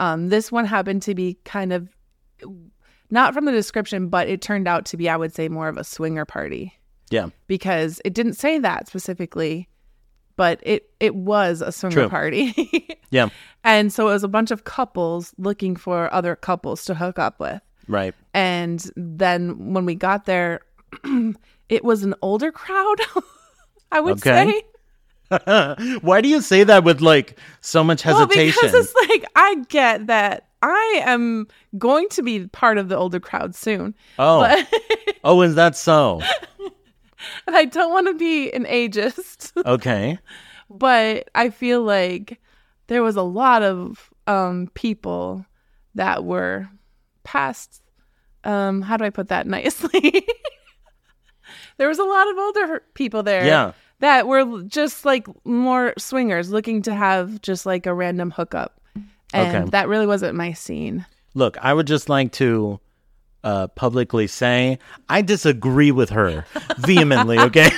Um 0.00 0.28
this 0.30 0.50
one 0.50 0.64
happened 0.64 1.02
to 1.02 1.14
be 1.14 1.38
kind 1.44 1.72
of 1.72 1.88
not 3.10 3.34
from 3.34 3.44
the 3.44 3.52
description, 3.52 4.08
but 4.08 4.28
it 4.28 4.40
turned 4.42 4.66
out 4.68 4.84
to 4.86 4.96
be 4.96 5.08
I 5.08 5.16
would 5.16 5.32
say 5.34 5.48
more 5.48 5.68
of 5.68 5.76
a 5.76 5.84
swinger 5.84 6.24
party. 6.24 6.74
Yeah. 7.10 7.30
because 7.48 8.00
it 8.04 8.14
didn't 8.14 8.34
say 8.34 8.60
that 8.60 8.86
specifically, 8.86 9.68
but 10.36 10.60
it 10.62 10.90
it 11.00 11.14
was 11.16 11.60
a 11.60 11.72
swinger 11.72 11.94
True. 11.94 12.08
party. 12.08 12.88
Yeah. 13.12 13.30
and 13.64 13.92
so 13.92 14.06
it 14.08 14.12
was 14.12 14.22
a 14.22 14.28
bunch 14.28 14.52
of 14.52 14.62
couples 14.62 15.34
looking 15.36 15.74
for 15.74 16.12
other 16.14 16.36
couples 16.36 16.84
to 16.84 16.94
hook 16.94 17.18
up 17.18 17.40
with. 17.40 17.60
Right. 17.88 18.14
And 18.32 18.88
then 18.94 19.72
when 19.74 19.84
we 19.84 19.96
got 19.96 20.26
there, 20.26 20.60
it 21.68 21.82
was 21.82 22.04
an 22.04 22.14
older 22.22 22.52
crowd, 22.52 23.00
I 23.90 23.98
would 23.98 24.18
Okay. 24.24 24.52
say. 24.52 24.62
Why 26.00 26.20
do 26.20 26.28
you 26.28 26.40
say 26.40 26.64
that 26.64 26.84
with 26.84 27.00
like 27.00 27.38
so 27.60 27.84
much 27.84 28.02
hesitation? 28.02 28.58
Well, 28.62 28.72
because 28.72 28.86
it's 28.86 29.08
like 29.08 29.30
I 29.36 29.64
get 29.68 30.08
that 30.08 30.48
I 30.62 31.02
am 31.04 31.46
going 31.78 32.08
to 32.10 32.22
be 32.22 32.46
part 32.48 32.78
of 32.78 32.88
the 32.88 32.96
older 32.96 33.20
crowd 33.20 33.54
soon. 33.54 33.94
oh. 34.18 34.40
But 34.40 35.16
oh, 35.24 35.40
is 35.42 35.54
that 35.54 35.76
so? 35.76 36.20
and 37.46 37.56
I 37.56 37.64
don't 37.64 37.92
want 37.92 38.08
to 38.08 38.14
be 38.14 38.50
an 38.52 38.64
ageist. 38.64 39.52
Okay. 39.64 40.18
but 40.68 41.30
I 41.34 41.50
feel 41.50 41.82
like 41.82 42.40
there 42.88 43.02
was 43.02 43.16
a 43.16 43.22
lot 43.22 43.62
of 43.62 44.10
um, 44.26 44.68
people 44.74 45.46
that 45.94 46.24
were 46.24 46.68
past. 47.24 47.82
Um, 48.42 48.82
how 48.82 48.96
do 48.96 49.04
I 49.04 49.10
put 49.10 49.28
that 49.28 49.46
nicely? 49.46 50.26
there 51.76 51.88
was 51.88 51.98
a 51.98 52.04
lot 52.04 52.28
of 52.30 52.38
older 52.38 52.82
people 52.94 53.22
there. 53.22 53.46
Yeah. 53.46 53.72
That 54.00 54.26
were 54.26 54.62
just 54.64 55.04
like 55.04 55.26
more 55.46 55.94
swingers 55.98 56.50
looking 56.50 56.82
to 56.82 56.94
have 56.94 57.40
just 57.42 57.64
like 57.66 57.86
a 57.86 57.94
random 57.94 58.30
hookup. 58.30 58.80
And 59.32 59.56
Okay. 59.64 59.70
that 59.70 59.88
really 59.88 60.06
wasn't 60.06 60.34
my 60.36 60.52
scene. 60.52 61.06
Look, 61.34 61.56
I 61.62 61.72
would 61.72 61.86
just 61.86 62.08
like 62.08 62.32
to 62.32 62.80
uh, 63.44 63.68
publicly 63.68 64.26
say 64.26 64.78
I 65.08 65.22
disagree 65.22 65.92
with 65.92 66.10
her 66.10 66.44
vehemently. 66.78 67.38
Okay, 67.38 67.70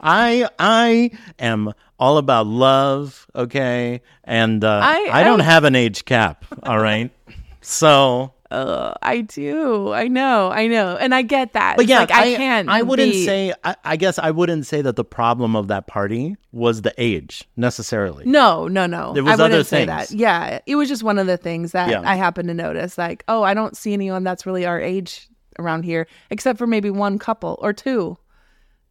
I 0.00 0.48
I 0.58 1.10
am 1.38 1.72
all 1.98 2.18
about 2.18 2.46
love. 2.46 3.26
Okay, 3.34 4.02
and 4.24 4.62
uh, 4.64 4.80
I- 4.82 5.08
I, 5.12 5.22
don't 5.22 5.40
I- 5.40 5.44
have 5.44 5.64
an 5.64 5.74
age 5.76 6.04
cap. 6.04 6.44
All 6.64 6.78
right, 6.80 7.10
so 7.60 8.32
Uh, 8.50 8.94
I 9.02 9.22
do. 9.22 9.92
I 9.92 10.08
know. 10.08 10.50
I 10.50 10.66
know. 10.68 10.96
And 10.96 11.14
I 11.14 11.22
get 11.22 11.52
that. 11.54 11.76
but 11.76 11.86
yeah, 11.86 12.00
like, 12.00 12.12
I, 12.12 12.34
can't. 12.36 12.68
I 12.68 12.82
wouldn't 12.82 13.12
be- 13.12 13.24
say. 13.24 13.52
I, 13.64 13.76
I 13.84 13.96
guess 13.96 14.18
I 14.18 14.30
wouldn't 14.30 14.66
say 14.66 14.82
that 14.82 14.96
the 14.96 15.04
problem 15.04 15.56
of 15.56 15.68
that 15.68 15.86
party 15.86 16.36
was 16.52 16.82
the 16.82 16.94
age 16.98 17.44
necessarily. 17.56 18.24
No, 18.24 18.68
no, 18.68 18.86
no. 18.86 19.12
There 19.14 19.24
was 19.24 19.40
I 19.40 19.44
other 19.46 19.62
things. 19.64 19.86
that. 19.88 20.10
Yeah, 20.12 20.60
it 20.66 20.76
was 20.76 20.88
just 20.88 21.02
one 21.02 21.18
of 21.18 21.26
the 21.26 21.36
things 21.36 21.72
that 21.72 21.90
Yeah. 21.90 22.02
I 22.04 22.14
happened 22.16 22.48
to 22.48 22.54
notice. 22.54 22.96
Like, 22.96 23.24
oh, 23.28 23.42
I 23.42 23.54
don't 23.54 23.76
see 23.76 23.92
anyone 23.92 24.22
that's 24.24 24.46
really 24.46 24.64
our 24.64 24.80
age 24.80 25.28
around 25.58 25.84
here, 25.84 26.06
except 26.30 26.58
for 26.58 26.66
maybe 26.66 26.90
one 26.90 27.18
couple 27.18 27.58
or 27.60 27.72
two. 27.72 28.16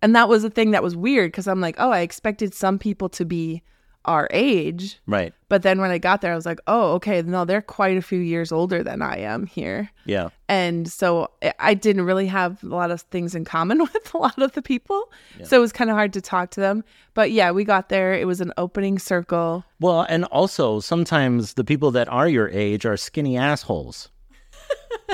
And 0.01 0.15
that 0.15 0.27
was 0.29 0.43
the 0.43 0.50
thing 0.50 0.71
that 0.71 0.83
was 0.83 0.95
weird 0.95 1.31
because 1.31 1.47
I'm 1.47 1.62
like, 1.62 1.75
oh, 1.79 1.91
I 1.91 2.01
expected 2.01 2.53
some 2.53 2.77
people 2.77 3.09
to 3.09 3.25
be 3.25 3.63
our 4.05 4.27
age, 4.31 5.00
Right. 5.07 5.33
but 5.50 5.62
then 5.63 5.79
when 5.81 5.91
I 5.91 5.97
got 5.97 6.21
there, 6.21 6.31
I 6.31 6.35
was 6.35 6.45
like, 6.45 6.59
oh, 6.67 6.93
okay, 6.93 7.21
no, 7.21 7.45
they're 7.45 7.62
quite 7.62 7.97
a 7.97 8.01
few 8.01 8.19
years 8.19 8.51
older 8.51 8.83
than 8.83 9.01
I 9.01 9.17
am 9.19 9.45
here. 9.45 9.89
Yeah. 10.05 10.29
And 10.47 10.88
so 10.88 11.29
I- 11.59 11.74
didn't 11.74 12.05
really 12.05 12.27
have 12.27 12.63
a 12.63 12.67
lot 12.67 12.91
of 12.91 13.01
things 13.01 13.35
in 13.35 13.45
common 13.45 13.79
with 13.93 14.13
a 14.13 14.17
lot 14.17 14.41
of 14.41 14.53
the 14.53 14.62
people. 14.62 15.12
So 15.43 15.57
it 15.57 15.59
was 15.59 15.71
kind 15.71 15.89
of 15.89 15.95
hard 15.95 16.13
to 16.13 16.21
talk 16.21 16.51
to 16.51 16.59
them. 16.59 16.83
But 17.13 17.31
yeah, 17.31 17.51
we 17.51 17.63
got 17.63 17.89
there. 17.89 18.13
It 18.13 18.27
was 18.27 18.41
an 18.41 18.53
opening 18.57 19.00
circle. 19.00 19.63
Well, 19.79 20.01
and 20.07 20.25
also 20.25 20.79
sometimes 20.79 21.53
the 21.55 21.63
people 21.63 21.91
that 21.91 22.07
are 22.09 22.27
your 22.27 22.50
age 22.50 22.85
are 22.85 22.97
skinny 22.97 23.38
assholes. 23.38 24.09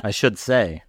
I 0.03 0.11
should 0.11 0.37
say. 0.37 0.83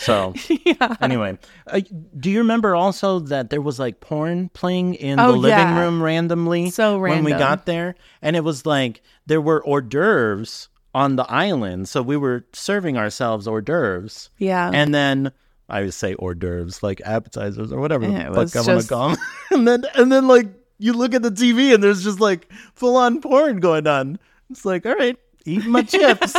So 0.00 0.34
yeah. 0.64 0.96
anyway, 1.00 1.38
uh, 1.66 1.80
do 2.18 2.30
you 2.30 2.38
remember 2.38 2.74
also 2.74 3.18
that 3.20 3.50
there 3.50 3.60
was 3.60 3.78
like 3.78 4.00
porn 4.00 4.48
playing 4.50 4.94
in 4.94 5.20
Oh, 5.20 5.32
the 5.32 5.38
living 5.38 5.58
yeah. 5.58 5.78
room 5.80 6.02
randomly 6.02 6.70
So 6.70 6.98
when 6.98 7.22
we 7.22 7.32
got 7.32 7.66
there, 7.66 7.94
and 8.22 8.34
it 8.34 8.40
was 8.42 8.64
like 8.64 9.02
there 9.26 9.40
were 9.40 9.62
hors 9.64 9.82
d'oeuvres 9.82 10.68
on 10.94 11.16
the 11.16 11.24
island, 11.30 11.88
so 11.88 12.02
we 12.02 12.16
were 12.16 12.46
serving 12.52 12.96
ourselves 12.96 13.46
hors 13.46 13.60
d'oeuvres, 13.62 14.30
Yeah. 14.38 14.70
and 14.72 14.94
then. 14.94 15.32
I 15.72 15.82
would 15.82 15.94
say 15.94 16.14
hors 16.14 16.34
d'oeuvres, 16.34 16.82
like 16.82 17.00
appetizers 17.04 17.70
or 17.70 17.78
whatever 17.78 18.04
Yeah, 18.04 18.30
the 18.30 18.48
fuck 18.48 18.56
I 18.56 18.72
want 18.72 18.82
to 18.82 18.88
call 18.88 19.08
them. 19.10 19.18
and 19.52 19.68
then, 19.68 19.84
and 19.94 20.10
then, 20.10 20.26
like 20.26 20.48
you 20.78 20.92
look 20.94 21.14
at 21.14 21.22
the 21.22 21.30
TV 21.30 21.72
and 21.72 21.80
there's 21.80 22.02
just 22.02 22.18
like 22.18 22.50
full 22.74 22.96
on 22.96 23.20
porn 23.20 23.60
going 23.60 23.86
on. 23.86 24.18
It's 24.50 24.64
like, 24.64 24.84
all 24.84 24.96
right, 24.96 25.16
eat 25.46 25.64
my 25.66 25.82
chips, 25.94 26.34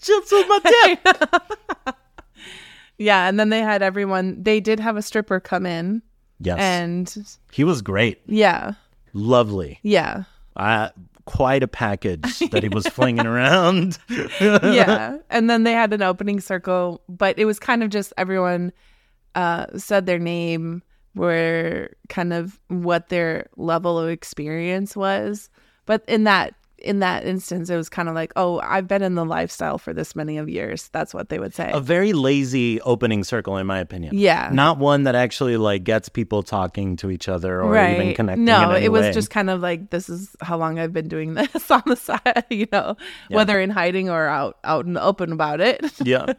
chips 0.00 0.32
with 0.32 0.48
my 0.48 0.60
dip. 1.04 1.94
Yeah. 3.00 3.26
And 3.28 3.40
then 3.40 3.48
they 3.48 3.60
had 3.60 3.82
everyone, 3.82 4.40
they 4.40 4.60
did 4.60 4.78
have 4.78 4.96
a 4.96 5.02
stripper 5.02 5.40
come 5.40 5.66
in. 5.66 6.02
Yes, 6.38 6.58
And 6.58 7.38
he 7.50 7.64
was 7.64 7.82
great. 7.82 8.20
yeah. 8.26 8.74
Lovely. 9.12 9.80
Yeah. 9.82 10.22
Uh, 10.56 10.90
quite 11.24 11.62
a 11.62 11.68
package 11.68 12.38
that 12.50 12.62
he 12.62 12.68
was 12.68 12.86
flinging 12.86 13.26
around. 13.26 13.98
yeah. 14.40 15.18
And 15.30 15.50
then 15.50 15.64
they 15.64 15.72
had 15.72 15.92
an 15.92 16.02
opening 16.02 16.40
circle, 16.40 17.02
but 17.08 17.38
it 17.38 17.44
was 17.44 17.58
kind 17.58 17.82
of 17.82 17.90
just 17.90 18.12
everyone 18.16 18.72
uh, 19.34 19.66
said 19.76 20.06
their 20.06 20.18
name, 20.18 20.82
where 21.14 21.90
kind 22.08 22.32
of 22.32 22.58
what 22.68 23.08
their 23.08 23.48
level 23.56 23.98
of 23.98 24.08
experience 24.08 24.96
was. 24.96 25.50
But 25.86 26.04
in 26.08 26.24
that 26.24 26.54
in 26.80 27.00
that 27.00 27.24
instance, 27.24 27.68
it 27.70 27.76
was 27.76 27.88
kind 27.88 28.08
of 28.08 28.14
like, 28.14 28.32
oh, 28.36 28.60
I've 28.60 28.88
been 28.88 29.02
in 29.02 29.14
the 29.14 29.24
lifestyle 29.24 29.78
for 29.78 29.92
this 29.92 30.16
many 30.16 30.38
of 30.38 30.48
years. 30.48 30.88
That's 30.88 31.12
what 31.12 31.28
they 31.28 31.38
would 31.38 31.54
say. 31.54 31.70
A 31.72 31.80
very 31.80 32.12
lazy 32.12 32.80
opening 32.82 33.24
circle, 33.24 33.56
in 33.56 33.66
my 33.66 33.78
opinion. 33.78 34.16
Yeah. 34.16 34.50
Not 34.52 34.78
one 34.78 35.04
that 35.04 35.14
actually 35.14 35.56
like 35.56 35.84
gets 35.84 36.08
people 36.08 36.42
talking 36.42 36.96
to 36.96 37.10
each 37.10 37.28
other 37.28 37.62
or 37.62 37.76
even 37.76 38.14
connecting. 38.14 38.44
No, 38.44 38.70
in 38.70 38.76
any 38.76 38.86
it 38.86 38.92
was 38.92 39.02
way. 39.02 39.12
just 39.12 39.30
kind 39.30 39.50
of 39.50 39.60
like 39.60 39.90
this 39.90 40.08
is 40.08 40.34
how 40.40 40.56
long 40.56 40.78
I've 40.78 40.92
been 40.92 41.08
doing 41.08 41.34
this 41.52 41.70
on 41.70 41.82
the 41.86 41.96
side, 41.96 42.44
you 42.50 42.66
know, 42.72 42.96
whether 43.28 43.60
in 43.60 43.70
hiding 43.70 44.08
or 44.08 44.26
out 44.26 44.58
out 44.64 44.86
in 44.86 44.94
the 44.94 45.02
open 45.02 45.32
about 45.32 45.60
it. 45.60 45.92
yeah. 46.04 46.32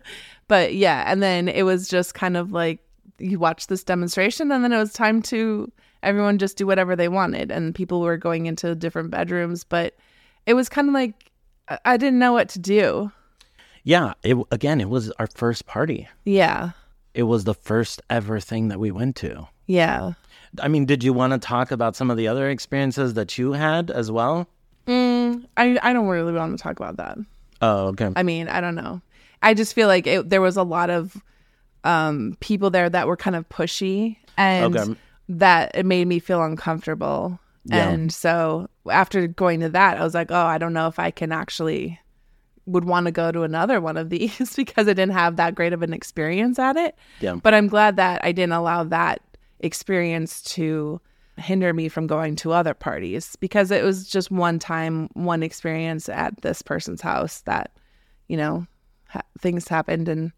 but 0.47 0.73
yeah, 0.73 1.03
and 1.07 1.21
then 1.21 1.47
it 1.47 1.63
was 1.63 1.87
just 1.87 2.13
kind 2.13 2.37
of 2.37 2.51
like 2.51 2.79
you 3.19 3.37
watched 3.37 3.69
this 3.69 3.83
demonstration 3.83 4.51
and 4.51 4.63
then 4.63 4.73
it 4.73 4.77
was 4.77 4.93
time 4.93 5.21
to 5.21 5.71
everyone 6.01 6.39
just 6.39 6.57
do 6.57 6.65
whatever 6.65 6.95
they 6.95 7.07
wanted 7.07 7.51
and 7.51 7.75
people 7.75 8.01
were 8.01 8.17
going 8.17 8.47
into 8.47 8.73
different 8.73 9.11
bedrooms, 9.11 9.63
but 9.63 9.95
it 10.45 10.53
was 10.53 10.69
kind 10.69 10.87
of 10.87 10.93
like 10.93 11.31
I- 11.85 11.97
didn't 11.97 12.19
know 12.19 12.33
what 12.33 12.49
to 12.49 12.59
do. 12.59 13.11
Yeah. 13.83 14.13
It 14.23 14.37
again, 14.51 14.81
it 14.81 14.89
was 14.89 15.09
our 15.19 15.27
first 15.35 15.65
party. 15.65 16.07
Yeah. 16.25 16.71
It 17.13 17.23
was 17.23 17.43
the 17.43 17.53
first 17.53 18.01
ever 18.09 18.39
thing 18.39 18.67
that 18.69 18.79
we 18.79 18.91
went 18.91 19.15
to. 19.17 19.47
Yeah. 19.67 20.13
I 20.61 20.67
mean, 20.67 20.85
did 20.85 21.03
you 21.03 21.13
want 21.13 21.33
to 21.33 21.39
talk 21.39 21.71
about 21.71 21.95
some 21.95 22.11
of 22.11 22.17
the 22.17 22.27
other 22.27 22.49
experiences 22.49 23.13
that 23.15 23.37
you 23.37 23.53
had 23.53 23.89
as 23.91 24.11
well? 24.11 24.47
Mm, 24.87 25.45
I 25.57 25.77
I 25.81 25.93
don't 25.93 26.07
really 26.07 26.33
want 26.33 26.57
to 26.57 26.61
talk 26.61 26.77
about 26.79 26.97
that. 26.97 27.17
Oh, 27.61 27.87
okay. 27.89 28.09
I 28.15 28.23
mean, 28.23 28.47
I 28.49 28.59
don't 28.61 28.75
know. 28.75 29.01
I 29.41 29.53
just 29.53 29.73
feel 29.73 29.87
like 29.87 30.07
it, 30.07 30.29
there 30.29 30.41
was 30.41 30.57
a 30.57 30.63
lot 30.63 30.89
of 30.89 31.15
um, 31.83 32.35
people 32.39 32.69
there 32.69 32.89
that 32.89 33.07
were 33.07 33.15
kind 33.17 33.35
of 33.35 33.47
pushy, 33.49 34.17
and 34.37 34.75
Okay. 34.75 34.95
that 35.29 35.71
it 35.75 35.85
made 35.85 36.07
me 36.07 36.19
feel 36.19 36.43
uncomfortable. 36.43 37.39
Yeah. 37.65 37.89
And 37.89 38.11
so 38.11 38.69
after 38.89 39.27
going 39.27 39.59
to 39.59 39.69
that, 39.69 39.97
I 39.99 40.03
was 40.03 40.13
like, 40.13 40.31
oh, 40.31 40.45
I 40.45 40.57
don't 40.57 40.73
know 40.73 40.87
if 40.87 40.99
I 40.99 41.11
can 41.11 41.31
actually 41.31 41.99
would 42.65 42.85
want 42.85 43.05
to 43.05 43.11
go 43.11 43.31
to 43.31 43.43
another 43.43 43.81
one 43.81 43.97
of 43.97 44.09
these 44.11 44.55
because 44.55 44.87
I 44.87 44.93
didn't 44.93 45.13
have 45.13 45.35
that 45.35 45.55
great 45.55 45.73
of 45.73 45.81
an 45.81 45.93
experience 45.93 46.59
at 46.59 46.77
it. 46.77 46.95
Yeah. 47.19 47.35
But 47.35 47.53
I'm 47.53 47.67
glad 47.67 47.95
that 47.97 48.21
I 48.23 48.31
didn't 48.31 48.53
allow 48.53 48.83
that 48.85 49.21
experience 49.59 50.41
to 50.41 50.99
hinder 51.37 51.73
me 51.73 51.87
from 51.87 52.07
going 52.07 52.35
to 52.37 52.51
other 52.51 52.73
parties 52.73 53.35
because 53.37 53.71
it 53.71 53.83
was 53.83 54.07
just 54.07 54.31
one 54.31 54.59
time, 54.59 55.09
one 55.13 55.43
experience 55.43 56.09
at 56.09 56.41
this 56.41 56.61
person's 56.61 57.01
house 57.01 57.41
that, 57.41 57.71
you 58.27 58.37
know, 58.37 58.65
ha- 59.07 59.21
things 59.39 59.67
happened 59.67 60.07
and 60.07 60.31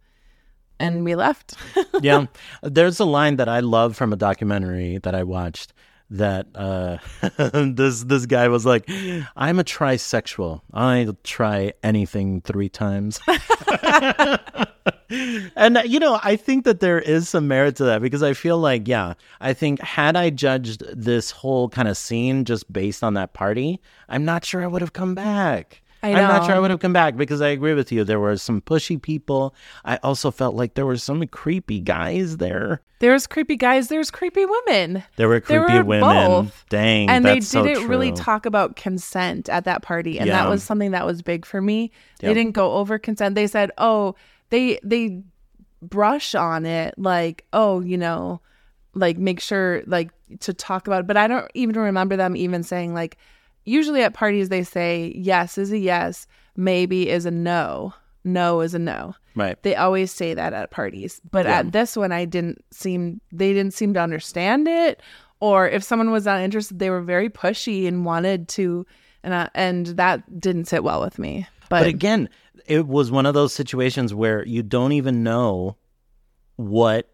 and 0.79 1.05
we 1.05 1.15
left. 1.15 1.53
yeah. 2.01 2.25
There's 2.61 2.99
a 2.99 3.05
line 3.05 3.37
that 3.37 3.47
I 3.47 3.59
love 3.61 3.95
from 3.95 4.11
a 4.11 4.17
documentary 4.17 4.97
that 5.03 5.15
I 5.15 5.23
watched 5.23 5.71
that 6.09 6.47
uh, 6.55 6.97
this 7.73 8.03
this 8.03 8.25
guy 8.25 8.47
was 8.47 8.65
like, 8.65 8.89
"I'm 9.35 9.59
a 9.59 9.63
trisexual. 9.63 10.61
I 10.73 11.07
try 11.23 11.73
anything 11.83 12.41
three 12.41 12.69
times." 12.69 13.19
and 15.55 15.79
you 15.85 15.99
know, 15.99 16.19
I 16.23 16.35
think 16.35 16.65
that 16.65 16.79
there 16.79 16.99
is 16.99 17.29
some 17.29 17.47
merit 17.47 17.75
to 17.77 17.85
that 17.85 18.01
because 18.01 18.23
I 18.23 18.33
feel 18.33 18.57
like, 18.57 18.87
yeah, 18.87 19.13
I 19.39 19.53
think 19.53 19.79
had 19.81 20.15
I 20.15 20.29
judged 20.29 20.83
this 20.95 21.31
whole 21.31 21.69
kind 21.69 21.87
of 21.87 21.97
scene 21.97 22.45
just 22.45 22.71
based 22.71 23.03
on 23.03 23.13
that 23.15 23.33
party, 23.33 23.81
I'm 24.09 24.25
not 24.25 24.45
sure 24.45 24.63
I 24.63 24.67
would 24.67 24.81
have 24.81 24.93
come 24.93 25.15
back. 25.15 25.82
I 26.03 26.09
I'm 26.13 26.27
not 26.27 26.45
sure 26.45 26.53
I 26.55 26.59
would 26.59 26.69
have 26.69 26.79
come 26.81 26.93
back 26.93 27.15
because 27.15 27.41
I 27.41 27.47
agree 27.47 27.73
with 27.73 27.91
you. 27.91 28.03
There 28.03 28.19
were 28.19 28.35
some 28.37 28.61
pushy 28.61 29.01
people. 29.01 29.55
I 29.85 29.97
also 30.03 30.29
felt 30.31 30.53
like 30.55 30.73
there 30.75 30.85
were 30.85 30.97
some 30.97 31.25
creepy 31.27 31.79
guys 31.79 32.37
there. 32.37 32.81
There 32.99 33.13
was 33.13 33.25
creepy 33.27 33.55
guys, 33.55 33.87
there's 33.87 34.11
creepy 34.11 34.45
women. 34.45 35.03
There 35.15 35.27
were 35.27 35.39
There 35.39 35.63
creepy 35.63 35.79
were 35.79 35.83
women. 35.85 36.27
both. 36.27 36.65
Dang, 36.69 37.09
and 37.09 37.25
they 37.25 37.35
that's 37.35 37.47
so 37.47 37.63
didn't 37.63 37.87
really 37.87 38.11
talk 38.11 38.45
about 38.45 38.75
consent 38.75 39.49
at 39.49 39.65
that 39.65 39.81
party 39.81 40.19
and 40.19 40.27
Yeah. 40.27 40.43
that 40.43 40.49
was 40.49 40.61
something 40.63 40.91
that 40.91 41.05
was 41.05 41.21
big 41.21 41.45
for 41.45 41.61
me 41.61 41.91
they 42.19 42.33
didn't 42.33 42.51
go 42.53 42.73
over 42.73 42.97
consent 42.99 43.35
they 43.35 43.47
said 43.47 43.71
oh 43.77 44.15
they 44.51 44.79
they 44.83 45.21
brush 45.81 46.33
on 46.35 46.65
it 46.65 46.93
like 46.97 47.45
oh 47.53 47.81
you 47.81 47.97
know 47.97 48.39
like 48.93 49.17
make 49.17 49.39
sure 49.41 49.83
like 49.85 50.11
to 50.39 50.53
talk 50.53 50.87
about 50.87 51.01
it 51.01 51.07
but 51.07 51.17
i 51.17 51.27
don't 51.27 51.49
even 51.53 51.75
remember 51.77 52.15
them 52.15 52.37
even 52.37 52.63
saying 52.63 52.93
like 52.93 53.17
usually 53.65 54.01
at 54.03 54.13
parties 54.13 54.49
they 54.49 54.63
say 54.63 55.13
yes 55.15 55.57
is 55.57 55.71
a 55.71 55.77
yes 55.77 56.27
maybe 56.55 57.09
is 57.09 57.25
a 57.25 57.31
no 57.31 57.93
no 58.23 58.61
is 58.61 58.73
a 58.73 58.79
no 58.79 59.15
Right. 59.35 59.61
they 59.63 59.75
always 59.75 60.11
say 60.11 60.33
that 60.35 60.53
at 60.53 60.69
parties 60.71 61.19
but 61.31 61.45
Yeah. 61.45 61.59
at 61.59 61.71
this 61.71 61.97
one 61.97 62.11
i 62.11 62.25
didn't 62.25 62.63
seem 62.71 63.19
they 63.31 63.51
didn't 63.53 63.73
seem 63.73 63.93
to 63.95 63.99
understand 64.01 64.67
it 64.67 65.01
or 65.39 65.67
if 65.67 65.83
someone 65.83 66.11
was 66.11 66.25
not 66.25 66.39
interested 66.39 66.77
they 66.79 66.89
were 66.91 67.01
very 67.01 67.29
pushy 67.29 67.87
and 67.87 68.05
wanted 68.05 68.47
to 68.49 68.85
and 69.23 69.33
uh, 69.33 69.49
and 69.55 69.87
that 69.87 70.39
didn't 70.39 70.65
sit 70.65 70.83
well 70.83 71.01
with 71.01 71.17
me 71.17 71.47
but, 71.69 71.79
But 71.79 71.87
again, 71.87 72.29
it 72.67 72.87
was 72.87 73.09
one 73.09 73.25
of 73.25 73.33
those 73.33 73.51
situations 73.53 74.13
where 74.13 74.45
you 74.45 74.61
don't 74.61 74.91
even 74.91 75.23
know 75.23 75.77
what 76.57 77.09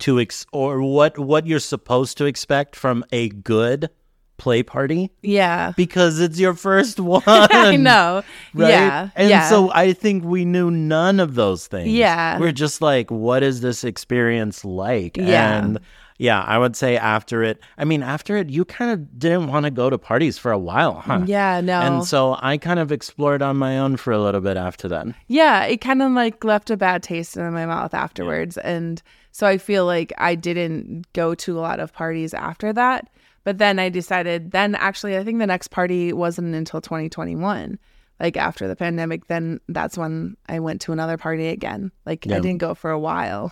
to 0.00 0.20
ex 0.20 0.46
or 0.52 0.80
what 0.80 1.18
what 1.18 1.46
you're 1.46 1.58
supposed 1.58 2.18
to 2.18 2.24
expect 2.26 2.76
from 2.76 3.04
a 3.10 3.30
good 3.30 3.90
play 4.38 4.62
party 4.62 5.10
yeah 5.22 5.72
because 5.76 6.20
it's 6.20 6.38
your 6.38 6.54
first 6.54 6.98
one. 7.16 7.22
i 7.26 7.76
know 7.76 8.22
Right? 8.54 8.70
yeah 8.70 9.10
And 9.16 9.28
yeah. 9.28 9.48
so 9.48 9.70
I 9.72 9.92
think 9.92 10.24
we 10.24 10.44
knew 10.44 10.70
none 10.70 11.20
of 11.20 11.34
those 11.34 11.66
things. 11.66 11.90
Yeah. 11.90 12.38
We're 12.38 12.52
just 12.52 12.80
like, 12.80 13.10
what 13.10 13.42
is 13.42 13.60
this 13.60 13.84
experience 13.84 14.64
like? 14.64 15.16
Yeah. 15.16 15.58
And 15.58 15.78
yeah, 16.20 16.40
I 16.42 16.58
would 16.58 16.74
say 16.74 16.96
after 16.96 17.44
it, 17.44 17.60
I 17.76 17.84
mean, 17.84 18.02
after 18.02 18.36
it, 18.36 18.50
you 18.50 18.64
kind 18.64 18.90
of 18.90 19.18
didn't 19.20 19.46
want 19.48 19.64
to 19.66 19.70
go 19.70 19.88
to 19.90 19.98
parties 19.98 20.36
for 20.38 20.50
a 20.50 20.58
while, 20.58 20.94
huh? 20.94 21.22
yeah 21.26 21.60
no 21.60 21.80
And 21.80 22.04
so 22.04 22.36
I 22.40 22.58
kind 22.58 22.80
of 22.80 22.90
explored 22.90 23.40
on 23.42 23.56
my 23.56 23.78
own 23.78 23.96
for 23.96 24.12
a 24.12 24.20
little 24.20 24.40
bit 24.40 24.56
after 24.56 24.88
that. 24.88 25.06
yeah 25.28 25.64
it 25.64 25.80
kind 25.80 26.02
of 26.02 26.10
like 26.12 26.42
left 26.42 26.70
a 26.70 26.76
bad 26.76 27.02
taste 27.02 27.36
in 27.36 27.52
my 27.52 27.66
mouth 27.66 27.94
afterwards 27.94 28.56
and 28.58 29.02
so 29.30 29.46
i 29.46 29.58
feel 29.58 29.84
like 29.86 30.12
i 30.18 30.34
didn't 30.34 31.06
go 31.12 31.34
to 31.34 31.56
a 31.58 31.60
lot 31.60 31.78
of 31.80 31.92
parties 31.92 32.34
after 32.34 32.72
that 32.72 33.08
but 33.48 33.56
then 33.56 33.78
i 33.78 33.88
decided 33.88 34.50
then 34.50 34.74
actually 34.74 35.16
i 35.16 35.24
think 35.24 35.38
the 35.38 35.46
next 35.46 35.68
party 35.68 36.12
wasn't 36.12 36.54
until 36.54 36.82
2021 36.82 37.78
like 38.20 38.36
after 38.36 38.68
the 38.68 38.76
pandemic 38.76 39.26
then 39.28 39.58
that's 39.68 39.96
when 39.96 40.36
i 40.50 40.58
went 40.58 40.82
to 40.82 40.92
another 40.92 41.16
party 41.16 41.48
again 41.48 41.90
like 42.04 42.26
i 42.26 42.40
didn't 42.40 42.58
go 42.58 42.74
for 42.74 42.90
a 42.90 42.98
while 42.98 43.50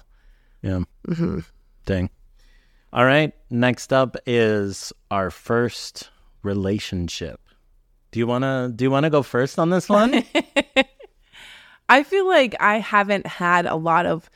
Yeah. 0.60 0.80
Mm-hmm. 1.08 1.38
Dang. 1.86 2.10
All 2.92 3.04
right. 3.04 3.32
Next 3.50 3.92
up 3.92 4.16
is 4.26 4.92
our 5.10 5.30
first 5.30 6.10
relationship. 6.42 7.40
Do 8.10 8.18
you 8.18 8.26
wanna 8.26 8.72
do 8.74 8.84
you 8.84 8.90
wanna 8.90 9.10
go 9.10 9.22
first 9.22 9.58
on 9.58 9.70
this 9.70 9.88
one? 9.88 10.24
I 11.88 12.02
feel 12.02 12.26
like 12.26 12.54
I 12.60 12.80
haven't 12.80 13.26
had 13.26 13.64
a 13.66 13.76
lot 13.76 14.04
of 14.06 14.28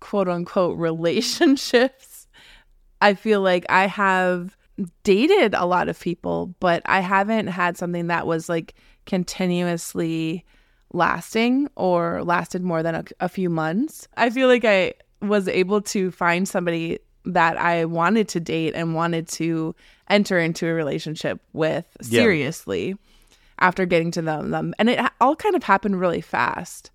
quote 0.00 0.28
unquote 0.28 0.78
relationships. 0.78 2.28
I 3.00 3.14
feel 3.14 3.40
like 3.40 3.64
I 3.68 3.86
have 3.86 4.56
dated 5.04 5.54
a 5.54 5.66
lot 5.66 5.88
of 5.88 5.98
people, 6.00 6.54
but 6.60 6.82
I 6.86 7.00
haven't 7.00 7.46
had 7.48 7.76
something 7.76 8.08
that 8.08 8.26
was 8.26 8.48
like 8.48 8.74
continuously 9.06 10.44
lasting 10.92 11.68
or 11.76 12.22
lasted 12.24 12.62
more 12.62 12.82
than 12.82 12.94
a, 12.94 13.04
a 13.20 13.28
few 13.28 13.50
months. 13.50 14.08
I 14.16 14.30
feel 14.30 14.48
like 14.48 14.64
I 14.64 14.94
was 15.20 15.48
able 15.48 15.80
to 15.82 16.10
find 16.10 16.48
somebody 16.48 16.98
that 17.24 17.56
I 17.56 17.84
wanted 17.86 18.28
to 18.28 18.40
date 18.40 18.74
and 18.74 18.94
wanted 18.94 19.28
to 19.28 19.74
enter 20.10 20.38
into 20.38 20.68
a 20.68 20.74
relationship 20.74 21.40
with 21.52 21.86
Yeah. 22.02 22.20
seriously 22.20 22.96
after 23.58 23.86
getting 23.86 24.10
to 24.12 24.22
know 24.22 24.42
them. 24.42 24.74
And 24.78 24.90
it 24.90 25.00
all 25.20 25.34
kind 25.36 25.54
of 25.56 25.62
happened 25.62 25.98
really 25.98 26.20
fast. 26.20 26.90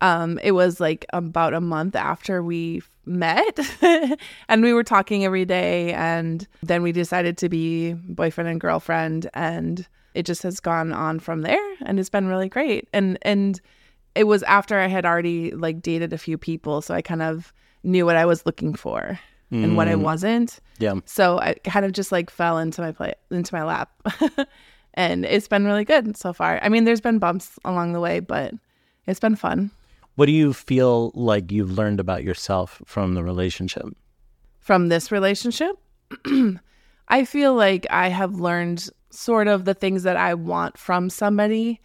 Um, 0.00 0.38
it 0.42 0.52
was 0.52 0.80
like 0.80 1.06
about 1.12 1.54
a 1.54 1.60
month 1.60 1.94
after 1.94 2.42
we 2.42 2.82
met 3.04 3.58
and 4.48 4.62
we 4.62 4.72
were 4.72 4.84
talking 4.84 5.24
every 5.24 5.44
day. 5.44 5.92
And 5.92 6.46
then 6.62 6.82
we 6.82 6.92
decided 6.92 7.36
to 7.38 7.48
be 7.48 7.92
boyfriend 7.92 8.48
and 8.48 8.60
girlfriend. 8.60 9.28
And 9.34 9.86
it 10.14 10.24
just 10.24 10.42
has 10.42 10.60
gone 10.60 10.92
on 10.92 11.18
from 11.20 11.42
there. 11.42 11.74
And 11.82 12.00
it's 12.00 12.10
been 12.10 12.28
really 12.28 12.48
great. 12.48 12.88
And, 12.92 13.18
and, 13.22 13.60
it 14.14 14.24
was 14.24 14.42
after 14.44 14.78
I 14.78 14.86
had 14.86 15.06
already 15.06 15.52
like 15.52 15.82
dated 15.82 16.12
a 16.12 16.18
few 16.18 16.36
people, 16.36 16.82
so 16.82 16.94
I 16.94 17.02
kind 17.02 17.22
of 17.22 17.52
knew 17.82 18.04
what 18.04 18.16
I 18.16 18.26
was 18.26 18.44
looking 18.44 18.74
for 18.74 19.18
and 19.52 19.76
what 19.76 19.88
I 19.88 19.96
wasn't. 19.96 20.60
yeah. 20.78 20.94
So 21.06 21.38
I 21.38 21.54
kind 21.64 21.84
of 21.84 21.92
just 21.92 22.12
like 22.12 22.30
fell 22.30 22.58
into 22.58 22.80
my 22.80 22.92
play 22.92 23.14
into 23.30 23.54
my 23.54 23.64
lap. 23.64 23.90
and 24.94 25.24
it's 25.24 25.48
been 25.48 25.64
really 25.64 25.84
good 25.84 26.16
so 26.16 26.32
far. 26.32 26.60
I 26.62 26.68
mean, 26.68 26.84
there's 26.84 27.00
been 27.00 27.18
bumps 27.18 27.58
along 27.64 27.92
the 27.92 28.00
way, 28.00 28.20
but 28.20 28.54
it's 29.06 29.18
been 29.18 29.34
fun. 29.34 29.72
What 30.16 30.26
do 30.26 30.32
you 30.32 30.52
feel 30.52 31.12
like 31.14 31.52
you've 31.52 31.70
learned 31.70 32.00
about 32.00 32.24
yourself 32.24 32.82
from 32.84 33.14
the 33.14 33.22
relationship? 33.24 33.86
From 34.58 34.88
this 34.88 35.10
relationship, 35.10 35.76
I 37.08 37.24
feel 37.24 37.54
like 37.54 37.86
I 37.90 38.08
have 38.08 38.34
learned 38.34 38.88
sort 39.10 39.48
of 39.48 39.64
the 39.64 39.74
things 39.74 40.02
that 40.04 40.16
I 40.16 40.34
want 40.34 40.78
from 40.78 41.10
somebody 41.10 41.80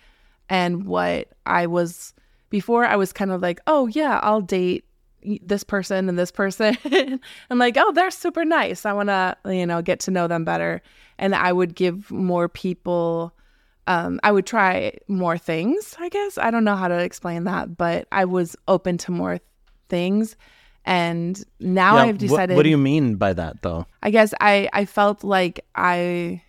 and 0.50 0.86
what 0.86 1.30
I 1.46 1.66
was 1.66 2.14
before 2.50 2.86
I 2.86 2.96
was 2.96 3.12
kind 3.12 3.32
of 3.32 3.42
like, 3.42 3.60
"Oh 3.68 3.88
yeah, 3.88 4.20
I'll 4.22 4.42
date 4.42 4.86
this 5.42 5.64
person 5.64 6.08
and 6.10 6.20
this 6.20 6.32
person." 6.32 6.78
I'm 7.50 7.58
like, 7.58 7.76
"Oh, 7.78 7.92
they're 7.94 8.12
super 8.12 8.46
nice. 8.46 8.86
I 8.86 8.94
want 8.94 9.10
to, 9.10 9.36
you 9.46 9.66
know, 9.66 9.82
get 9.82 10.00
to 10.02 10.12
know 10.12 10.28
them 10.28 10.46
better." 10.46 10.82
And 11.18 11.34
I 11.34 11.52
would 11.52 11.76
give 11.76 12.12
more 12.12 12.48
people 12.48 13.34
um, 13.88 14.20
I 14.24 14.32
would 14.32 14.46
try 14.46 14.94
more 15.08 15.38
things, 15.38 15.96
I 16.00 16.10
guess. 16.10 16.38
I 16.38 16.50
don't 16.52 16.64
know 16.64 16.76
how 16.76 16.88
to 16.88 16.98
explain 17.00 17.44
that, 17.46 17.78
but 17.78 18.08
I 18.12 18.26
was 18.26 18.56
open 18.68 18.98
to 19.00 19.12
more 19.12 19.40
things. 19.90 20.36
And 20.86 21.44
now 21.60 21.96
Yeah, 21.98 22.04
I've 22.04 22.16
wh- 22.18 22.20
decided 22.20 22.56
what 22.58 22.64
do 22.64 22.70
you 22.70 22.78
mean 22.78 23.16
by 23.16 23.34
that, 23.34 23.62
though? 23.64 23.86
I 24.04 24.12
guess 24.12 24.34
I 24.40 24.70
I 24.74 24.86
felt 24.86 25.24
like 25.24 25.60
I 25.76 26.42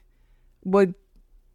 would 0.65 0.95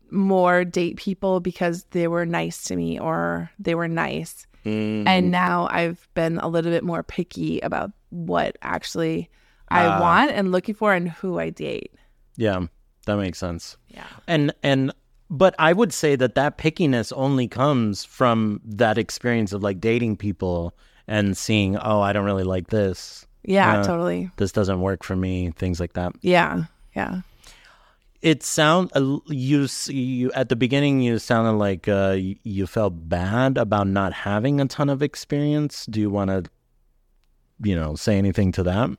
more 0.09 0.65
date 0.65 0.97
people 0.97 1.39
because 1.39 1.85
they 1.91 2.07
were 2.07 2.25
nice 2.25 2.63
to 2.65 2.75
me 2.75 2.99
or 2.99 3.49
they 3.59 3.75
were 3.75 3.87
nice. 3.87 4.45
Mm, 4.65 5.07
And 5.07 5.31
now 5.31 5.67
I've 5.71 6.07
been 6.13 6.37
a 6.39 6.47
little 6.47 6.71
bit 6.71 6.83
more 6.83 7.01
picky 7.03 7.59
about 7.61 7.91
what 8.09 8.57
actually 8.61 9.29
I 9.69 9.85
Ah. 9.85 10.01
want 10.01 10.31
and 10.31 10.51
looking 10.51 10.75
for 10.75 10.93
and 10.93 11.09
who 11.09 11.39
I 11.39 11.49
date. 11.49 11.93
yeah, 12.35 12.65
that 13.05 13.17
makes 13.17 13.39
sense. 13.39 13.77
Yeah. 13.87 14.05
And 14.27 14.53
and 14.63 14.91
but 15.31 15.55
I 15.57 15.71
would 15.73 15.93
say 15.93 16.15
that 16.17 16.35
that 16.35 16.57
pickiness 16.57 17.11
only 17.15 17.47
comes 17.47 18.03
from 18.03 18.59
that 18.65 18.97
experience 18.97 19.53
of 19.53 19.63
like 19.63 19.79
dating 19.79 20.17
people 20.17 20.75
and 21.07 21.35
seeing, 21.35 21.77
oh, 21.77 22.01
I 22.01 22.11
don't 22.13 22.25
really 22.25 22.43
like 22.43 22.67
this. 22.67 23.25
Yeah, 23.43 23.77
Yeah. 23.77 23.83
totally. 23.83 24.29
This 24.37 24.51
doesn't 24.51 24.81
work 24.81 25.03
for 25.03 25.15
me. 25.15 25.51
Things 25.55 25.79
like 25.79 25.93
that. 25.93 26.13
Yeah. 26.21 26.65
Yeah. 26.95 27.21
It 28.21 28.43
sound 28.43 28.91
uh, 28.95 29.17
you 29.27 29.67
you 29.87 30.31
at 30.33 30.49
the 30.49 30.55
beginning 30.55 31.01
you 31.01 31.17
sounded 31.17 31.53
like 31.53 31.87
uh, 31.87 32.17
you 32.43 32.67
felt 32.67 33.09
bad 33.09 33.57
about 33.57 33.87
not 33.87 34.13
having 34.13 34.61
a 34.61 34.67
ton 34.67 34.89
of 34.89 35.01
experience. 35.01 35.87
Do 35.87 35.99
you 35.99 36.11
want 36.11 36.29
to, 36.29 36.43
you 37.63 37.75
know, 37.75 37.95
say 37.95 38.17
anything 38.19 38.51
to 38.51 38.63
that? 38.63 38.91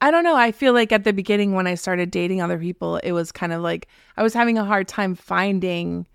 I 0.00 0.10
don't 0.10 0.22
know. 0.24 0.36
I 0.36 0.52
feel 0.52 0.72
like 0.72 0.92
at 0.92 1.04
the 1.04 1.12
beginning 1.12 1.54
when 1.54 1.66
I 1.66 1.74
started 1.74 2.10
dating 2.10 2.40
other 2.40 2.58
people, 2.58 2.96
it 2.98 3.12
was 3.12 3.32
kind 3.32 3.52
of 3.52 3.62
like 3.62 3.88
I 4.16 4.22
was 4.22 4.32
having 4.34 4.56
a 4.58 4.64
hard 4.64 4.86
time 4.88 5.14
finding 5.14 6.06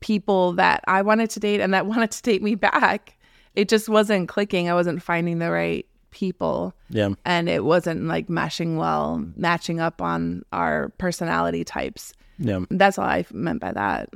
people 0.00 0.52
that 0.52 0.82
I 0.86 1.02
wanted 1.02 1.30
to 1.30 1.40
date 1.40 1.60
and 1.60 1.72
that 1.74 1.86
wanted 1.92 2.10
to 2.10 2.22
date 2.22 2.42
me 2.42 2.54
back. 2.54 3.16
It 3.54 3.68
just 3.68 3.88
wasn't 3.88 4.28
clicking. 4.28 4.68
I 4.70 4.74
wasn't 4.74 5.02
finding 5.02 5.38
the 5.38 5.50
right 5.50 5.86
people 6.10 6.74
Yeah. 6.88 7.10
and 7.24 7.48
it 7.48 7.64
wasn't 7.64 8.04
like 8.04 8.26
meshing 8.28 8.76
well, 8.76 9.24
matching 9.36 9.80
up 9.80 10.02
on 10.02 10.42
our 10.52 10.90
personality 10.98 11.64
types. 11.64 12.12
Yeah. 12.38 12.60
That's 12.70 12.98
all 12.98 13.04
I 13.06 13.24
meant 13.32 13.60
by 13.60 13.72
that. 13.72 14.10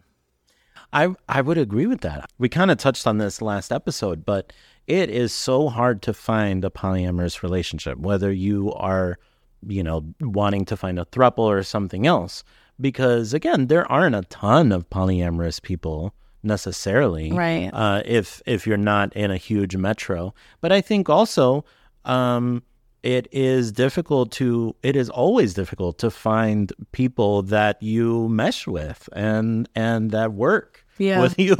I 0.92 1.14
I 1.29 1.40
would 1.40 1.59
agree 1.59 1.87
with 1.87 2.03
that. 2.03 2.31
We 2.38 2.49
kind 2.49 2.70
of 2.70 2.79
touched 2.79 3.07
on 3.07 3.18
this 3.18 3.42
last 3.42 3.73
episode, 3.73 4.25
but 4.25 4.53
it 4.87 5.11
is 5.11 5.33
so 5.33 5.68
hard 5.68 6.03
to 6.03 6.12
find 6.14 6.64
a 6.64 6.70
polyamorous 6.70 7.42
relationship, 7.42 7.99
whether 7.99 8.31
you 8.33 8.73
are, 8.75 9.18
you 9.66 9.83
know, 9.83 10.05
wanting 10.20 10.64
to 10.66 10.77
find 10.77 10.99
a 10.99 11.05
throuple 11.07 11.38
or 11.44 11.62
something 11.62 12.07
else. 12.07 12.44
Because 12.81 13.33
again, 13.33 13.68
there 13.68 13.90
aren't 13.90 14.14
a 14.16 14.23
ton 14.23 14.73
of 14.73 14.90
polyamorous 14.90 15.62
people 15.62 16.14
necessarily. 16.42 17.33
Right. 17.33 17.70
Uh, 17.73 18.03
if 18.05 18.42
if 18.47 18.66
you're 18.66 18.77
not 18.77 19.12
in 19.14 19.31
a 19.31 19.37
huge 19.37 19.77
metro. 19.77 20.35
But 20.61 20.73
I 20.73 20.81
think 20.81 21.09
also 21.09 21.64
um 22.05 22.62
it 23.03 23.29
is 23.33 23.73
difficult 23.73 24.31
to 24.33 24.75
it 24.83 24.97
is 24.97 25.09
always 25.11 25.55
difficult 25.55 25.99
to 25.99 26.11
find 26.11 26.73
people 26.92 27.42
that 27.42 27.83
you 27.83 28.29
mesh 28.29 28.66
with 28.66 29.09
and 29.12 29.68
and 29.75 30.11
that 30.11 30.33
work 30.33 30.85
Yeah. 30.99 31.20
with 31.23 31.38
you 31.47 31.57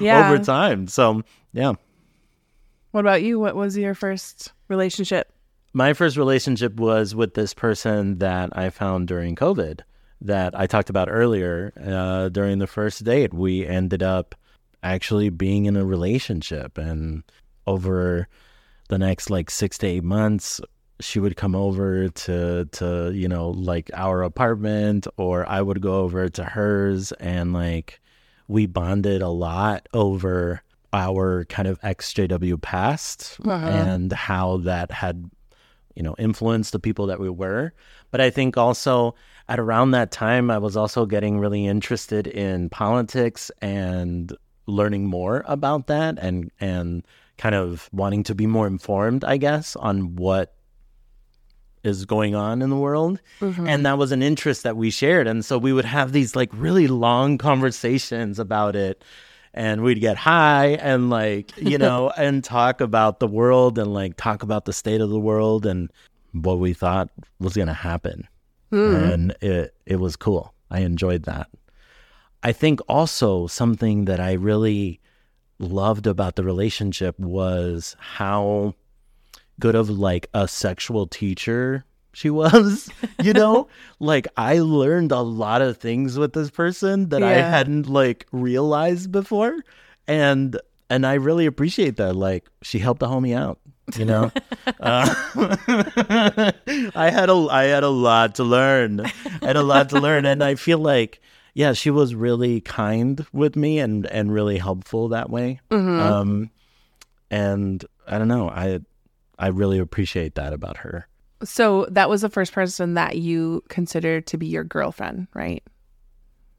Yeah. 0.00 0.30
over 0.30 0.38
time 0.42 0.86
so 0.88 1.22
yeah 1.52 1.72
What 2.92 3.00
about 3.00 3.22
you? 3.22 3.40
What 3.40 3.56
was 3.56 3.76
your 3.76 3.94
first 3.94 4.52
relationship? 4.68 5.32
my 5.72 5.94
first 5.94 6.16
relationship 6.16 6.76
was 6.76 7.14
with 7.14 7.34
this 7.34 7.54
person 7.54 8.18
that 8.18 8.50
i 8.56 8.70
found 8.70 9.08
during 9.08 9.34
covid 9.34 9.80
that 10.20 10.58
i 10.58 10.66
talked 10.66 10.90
about 10.90 11.08
earlier 11.10 11.72
uh, 11.84 12.28
during 12.28 12.58
the 12.58 12.66
first 12.66 13.02
date 13.04 13.32
we 13.32 13.66
ended 13.66 14.02
up 14.02 14.34
actually 14.82 15.30
being 15.30 15.66
in 15.66 15.76
a 15.76 15.84
relationship 15.84 16.76
and 16.76 17.22
over 17.66 18.28
the 18.88 18.98
next 18.98 19.30
like 19.30 19.50
six 19.50 19.78
to 19.78 19.86
eight 19.86 20.04
months 20.04 20.60
she 21.00 21.18
would 21.18 21.36
come 21.36 21.54
over 21.54 22.08
to 22.08 22.64
to 22.66 23.10
you 23.14 23.28
know 23.28 23.50
like 23.50 23.90
our 23.94 24.22
apartment 24.22 25.06
or 25.16 25.48
i 25.48 25.60
would 25.60 25.80
go 25.80 26.00
over 26.00 26.28
to 26.28 26.44
hers 26.44 27.12
and 27.12 27.52
like 27.52 28.00
we 28.48 28.66
bonded 28.66 29.22
a 29.22 29.28
lot 29.28 29.88
over 29.94 30.62
our 30.92 31.44
kind 31.46 31.66
of 31.68 31.80
xjw 31.80 32.60
past 32.60 33.38
Uh-huh. 33.44 33.66
and 33.66 34.12
how 34.12 34.58
that 34.58 34.90
had 34.90 35.30
you 35.94 36.02
know 36.02 36.14
influenced 36.18 36.72
the 36.72 36.78
people 36.78 37.06
that 37.06 37.20
we 37.20 37.28
were. 37.28 37.72
But 38.10 38.20
i 38.20 38.30
think 38.30 38.56
also 38.56 39.14
at 39.48 39.58
around 39.58 39.90
that 39.92 40.10
time 40.12 40.50
i 40.50 40.58
was 40.58 40.76
also 40.76 41.06
getting 41.06 41.38
really 41.38 41.66
interested 41.66 42.26
in 42.26 42.68
politics 42.70 43.50
and 43.60 44.34
learning 44.66 45.06
more 45.06 45.44
about 45.46 45.86
that 45.88 46.18
and 46.18 46.50
and 46.60 47.06
kind 47.38 47.54
of 47.54 47.88
wanting 47.92 48.22
to 48.24 48.34
be 48.34 48.46
more 48.46 48.66
informed 48.66 49.24
i 49.24 49.36
guess 49.36 49.74
on 49.76 50.14
what 50.16 50.54
is 51.82 52.04
going 52.04 52.32
on 52.36 52.62
in 52.62 52.70
the 52.70 52.76
world. 52.76 53.18
And 53.40 53.84
that 53.86 53.98
was 53.98 54.12
an 54.12 54.22
interest 54.22 54.62
that 54.62 54.76
we 54.76 54.88
shared. 54.90 55.26
And 55.26 55.44
so 55.44 55.58
we 55.58 55.72
would 55.72 55.84
have 55.84 56.12
these 56.12 56.36
like 56.36 56.48
really 56.52 56.86
long 56.86 57.38
conversations 57.38 58.38
about 58.38 58.76
it 58.76 59.02
and 59.54 59.82
we'd 59.82 60.00
get 60.00 60.16
high 60.16 60.68
and 60.80 61.10
like 61.10 61.52
you 61.56 61.78
know 61.86 62.10
and 62.16 62.42
talk 62.42 62.80
about 62.80 63.20
the 63.20 63.28
world 63.28 63.78
and 63.78 63.92
like 63.92 64.16
talk 64.16 64.42
about 64.42 64.64
the 64.64 64.72
state 64.72 65.00
of 65.00 65.10
the 65.10 65.20
world 65.20 65.66
and 65.66 65.90
what 66.32 66.58
we 66.58 66.72
thought 66.72 67.10
was 67.38 67.54
going 67.54 67.68
to 67.68 67.74
happen 67.74 68.26
hmm. 68.70 68.94
and 68.94 69.36
it 69.40 69.74
it 69.86 69.96
was 69.96 70.16
cool. 70.16 70.54
I 70.70 70.80
enjoyed 70.80 71.24
that. 71.24 71.48
I 72.42 72.52
think 72.52 72.80
also 72.88 73.46
something 73.46 74.06
that 74.06 74.18
i 74.18 74.32
really 74.32 75.00
loved 75.58 76.06
about 76.06 76.36
the 76.36 76.42
relationship 76.42 77.18
was 77.18 77.94
how 78.00 78.74
good 79.60 79.74
of 79.74 79.88
like 79.88 80.26
a 80.34 80.48
sexual 80.48 81.06
teacher 81.06 81.84
she 82.12 82.30
was 82.30 82.90
you 83.22 83.32
know? 83.32 83.68
Like 83.98 84.26
i 84.36 84.58
learned 84.58 85.12
a 85.12 85.20
lot 85.20 85.62
of 85.62 85.76
things 85.78 86.18
with 86.18 86.32
this 86.32 86.50
person 86.50 87.10
that 87.10 87.22
i 87.22 87.34
hadn't 87.34 87.88
like 87.88 88.26
realized 88.32 89.12
before. 89.12 89.58
And 90.08 90.58
and 90.90 91.06
i 91.06 91.14
really 91.14 91.46
appreciate 91.46 91.96
that 91.96 92.14
like 92.14 92.48
she 92.62 92.78
helped 92.80 93.00
the 93.00 93.06
homie 93.06 93.36
out 93.36 93.58
you 93.96 94.04
know? 94.04 94.30
Uh, 94.80 95.14
i 96.94 97.10
had 97.10 97.28
a 97.28 97.48
i 97.50 97.64
had 97.64 97.82
a 97.82 97.88
lot 97.88 98.36
to 98.36 98.44
learn. 98.44 99.00
I 99.00 99.46
had 99.46 99.56
a 99.56 99.62
lot 99.62 99.90
to 99.90 100.00
learn. 100.00 100.24
And 100.26 100.42
i 100.42 100.54
feel 100.54 100.78
like 100.78 101.20
yeah 101.54 101.72
she 101.72 101.90
was 101.90 102.14
really 102.14 102.60
kind 102.60 103.24
with 103.32 103.56
me 103.56 103.78
and 103.78 104.06
and 104.06 104.32
really 104.32 104.58
helpful 104.58 105.08
that 105.08 105.30
way. 105.30 105.60
Um 105.70 106.50
and 107.30 107.84
i 108.06 108.18
don't 108.18 108.28
know. 108.28 108.48
I 108.48 108.80
i 109.38 109.48
really 109.48 109.78
appreciate 109.78 110.34
that 110.36 110.52
about 110.52 110.78
her 110.78 111.06
So 111.44 111.86
that 111.90 112.08
was 112.08 112.22
the 112.22 112.28
first 112.28 112.52
person 112.52 112.94
that 112.94 113.18
you 113.18 113.62
considered 113.68 114.26
to 114.28 114.38
be 114.38 114.46
your 114.46 114.64
girlfriend, 114.64 115.28
right? 115.34 115.62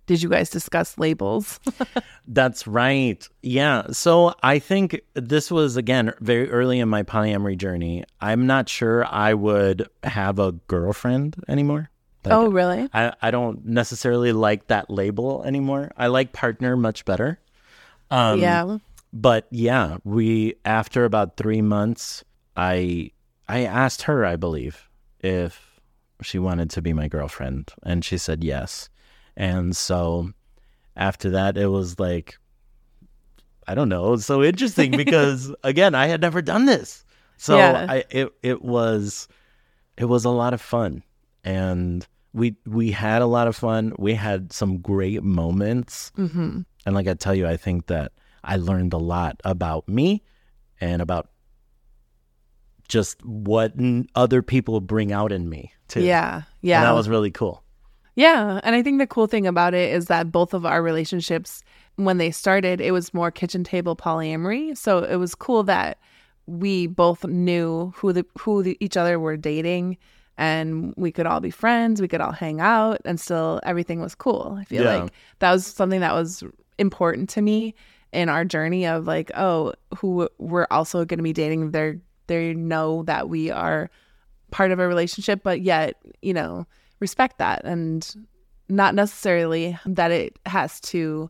Did 0.06 0.22
you 0.22 0.28
guys 0.28 0.50
discuss 0.50 0.98
labels? 0.98 1.62
That's 2.28 2.67
right. 2.67 3.26
Yeah. 3.41 3.88
So 3.91 4.34
I 4.43 4.60
think 4.60 5.00
this 5.13 5.50
was, 5.50 5.78
again, 5.78 6.13
very 6.19 6.52
early 6.52 6.80
in 6.80 6.89
my 6.89 7.04
polyamory 7.04 7.58
journey. 7.58 8.04
I'm 8.19 8.46
not 8.46 8.67
sure 8.67 9.06
I 9.06 9.34
would 9.34 9.88
have 10.04 10.39
a 10.39 10.52
girlfriend 10.52 11.38
anymore. 11.48 11.89
Like, 12.26 12.34
oh, 12.34 12.48
really? 12.50 12.89
I, 12.93 13.13
I 13.22 13.32
don't 13.32 13.65
necessarily 13.65 14.34
like 14.34 14.67
that 14.67 14.89
label 14.89 15.43
anymore. 15.46 15.91
I 15.98 16.08
like 16.08 16.34
partner 16.34 16.76
much 16.76 17.06
better. 17.06 17.39
Um, 18.12 18.39
yeah. 18.39 18.78
But 19.13 19.48
yeah, 19.52 19.98
we, 20.04 20.56
after 20.65 21.06
about 21.06 21.38
three 21.38 21.62
months, 21.62 22.24
I, 22.58 23.12
I 23.47 23.65
asked 23.65 24.03
her, 24.03 24.25
I 24.25 24.36
believe, 24.36 24.89
if 25.19 25.79
she 26.21 26.39
wanted 26.39 26.69
to 26.71 26.82
be 26.82 26.93
my 26.93 27.08
girlfriend. 27.08 27.71
And 27.84 28.03
she 28.03 28.17
said 28.17 28.43
yes. 28.43 28.89
And 29.36 29.75
so 29.75 30.32
after 30.95 31.29
that, 31.32 31.58
it 31.58 31.67
was 31.67 31.99
like, 31.99 32.38
I 33.67 33.75
don't 33.75 33.89
know. 33.89 34.13
It's 34.13 34.25
so 34.25 34.43
interesting 34.43 34.91
because 34.97 35.53
again, 35.63 35.95
I 35.95 36.08
had 36.08 36.21
never 36.21 36.41
done 36.41 36.65
this. 36.65 37.03
So 37.38 37.58
Yeah. 37.58 37.86
I, 37.89 38.03
it, 38.10 38.34
it 38.41 38.62
was, 38.62 39.27
it 39.97 40.06
was 40.06 40.25
a 40.25 40.29
lot 40.29 40.53
of 40.53 40.62
fun. 40.62 41.03
And 41.43 42.08
we, 42.34 42.56
we 42.65 42.91
had 42.91 43.21
a 43.21 43.27
lot 43.27 43.47
of 43.47 43.56
fun. 43.56 43.93
We 43.97 44.13
had 44.13 44.53
some 44.53 44.77
great 44.79 45.23
moments. 45.23 46.12
Mm-hmm. 46.17 46.62
And 46.86 46.95
like 46.95 47.08
I 47.08 47.13
tell 47.13 47.36
you, 47.36 47.47
I 47.47 47.58
think 47.58 47.88
that 47.88 48.12
I 48.43 48.58
learned 48.58 48.93
a 48.93 48.97
lot 48.97 49.39
about 49.43 49.88
me 49.88 50.23
and 50.82 51.01
about 51.01 51.29
just 52.93 53.23
what 53.25 53.73
n- 53.77 54.08
other 54.15 54.41
people 54.43 54.79
bring 54.79 55.12
out 55.12 55.32
in 55.32 55.49
me 55.49 55.73
too. 55.88 56.01
Yeah. 56.03 56.43
Yeah. 56.62 56.77
And 56.79 56.86
that 56.88 56.93
was 56.95 57.10
really 57.10 57.32
cool. 57.32 57.63
Yeah. 58.15 58.60
And 58.63 58.75
I 58.75 58.84
think 58.84 58.99
the 58.99 59.08
cool 59.08 59.25
thing 59.25 59.47
about 59.47 59.73
it 59.73 59.91
is 59.91 60.06
that 60.06 60.32
both 60.32 60.53
of 60.53 60.63
our 60.65 60.84
relationships, 60.84 61.63
when 61.95 62.19
they 62.19 62.29
started, 62.29 62.79
it 62.79 62.91
was 62.91 63.13
more 63.13 63.32
kitchen 63.32 63.63
table 63.63 63.95
polyamory. 63.95 64.77
So 64.77 64.99
it 64.99 65.15
was 65.15 65.34
cool 65.34 65.63
that 65.63 65.97
we 66.45 66.86
both 66.88 67.25
knew 67.25 67.91
who 67.95 68.13
the 68.13 68.23
who 68.39 68.62
the, 68.62 68.77
each 68.79 68.95
other 68.97 69.19
were 69.19 69.38
dating 69.38 69.97
and 70.38 70.93
we 70.97 71.12
could 71.12 71.25
all 71.25 71.39
be 71.39 71.51
friends, 71.51 71.99
we 72.01 72.08
could 72.08 72.21
all 72.21 72.32
hang 72.32 72.60
out 72.62 72.99
and 73.06 73.19
still 73.19 73.60
everything 73.63 73.99
was 74.01 74.13
cool. 74.15 74.58
I 74.60 74.65
feel 74.65 74.84
Yeah. 74.84 74.97
like 75.03 75.13
that 75.39 75.51
was 75.51 75.65
something 75.65 76.01
that 76.01 76.13
was 76.13 76.43
important 76.77 77.29
to 77.29 77.41
me 77.41 77.73
in 78.12 78.29
our 78.29 78.45
journey 78.45 78.86
of 78.86 79.08
like, 79.08 79.32
oh, 79.36 79.73
who 79.97 80.29
we're 80.38 80.67
also 80.69 81.06
going 81.06 81.17
to 81.17 81.23
be 81.23 81.34
dating, 81.34 81.71
they're 81.71 81.97
they 82.27 82.53
know 82.53 83.03
that 83.03 83.29
we 83.29 83.51
are 83.51 83.89
part 84.51 84.71
of 84.71 84.79
a 84.79 84.88
relationship, 84.88 85.41
but 85.43 85.62
yet, 85.62 85.95
you 86.21 86.33
know, 86.33 86.65
respect 86.99 87.38
that 87.39 87.65
and 87.65 88.15
not 88.69 88.95
necessarily 88.95 89.77
that 89.86 90.12
it 90.12 90.38
has 90.45 90.79
to 90.79 91.29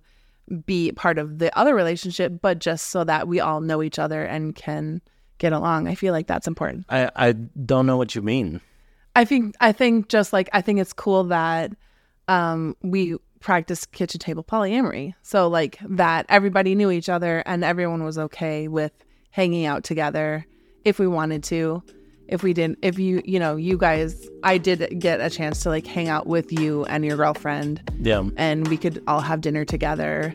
be 0.65 0.91
part 0.91 1.17
of 1.17 1.39
the 1.39 1.57
other 1.57 1.73
relationship, 1.73 2.33
but 2.41 2.59
just 2.59 2.89
so 2.89 3.03
that 3.03 3.27
we 3.27 3.39
all 3.39 3.61
know 3.61 3.81
each 3.81 3.97
other 3.97 4.23
and 4.23 4.55
can 4.55 5.01
get 5.37 5.53
along. 5.53 5.87
I 5.87 5.95
feel 5.95 6.13
like 6.13 6.27
that's 6.27 6.47
important. 6.47 6.85
I, 6.89 7.09
I 7.15 7.31
don't 7.31 7.85
know 7.85 7.97
what 7.97 8.13
you 8.13 8.21
mean. 8.21 8.61
I 9.15 9.25
think 9.25 9.55
I 9.61 9.71
think 9.71 10.09
just 10.09 10.33
like 10.33 10.49
I 10.53 10.61
think 10.61 10.79
it's 10.79 10.93
cool 10.93 11.25
that 11.25 11.71
um 12.27 12.75
we 12.81 13.17
practice 13.39 13.85
kitchen 13.85 14.19
table 14.19 14.43
polyamory. 14.43 15.13
So 15.21 15.47
like 15.47 15.77
that 15.87 16.25
everybody 16.29 16.75
knew 16.75 16.89
each 16.89 17.09
other 17.09 17.43
and 17.45 17.63
everyone 17.63 18.03
was 18.03 18.17
okay 18.17 18.67
with 18.67 18.91
hanging 19.31 19.65
out 19.65 19.83
together 19.83 20.45
if 20.85 20.99
we 20.99 21.07
wanted 21.07 21.43
to. 21.45 21.83
If 22.27 22.41
we 22.41 22.53
didn't 22.53 22.79
if 22.81 22.97
you 22.97 23.21
you 23.25 23.37
know, 23.37 23.57
you 23.57 23.77
guys 23.77 24.27
I 24.43 24.57
did 24.57 24.99
get 24.99 25.19
a 25.19 25.29
chance 25.29 25.61
to 25.63 25.69
like 25.69 25.85
hang 25.85 26.07
out 26.07 26.25
with 26.25 26.51
you 26.53 26.85
and 26.85 27.03
your 27.05 27.17
girlfriend 27.17 27.81
Yeah. 27.99 28.23
and 28.37 28.67
we 28.69 28.77
could 28.77 29.03
all 29.07 29.19
have 29.19 29.41
dinner 29.41 29.65
together, 29.65 30.33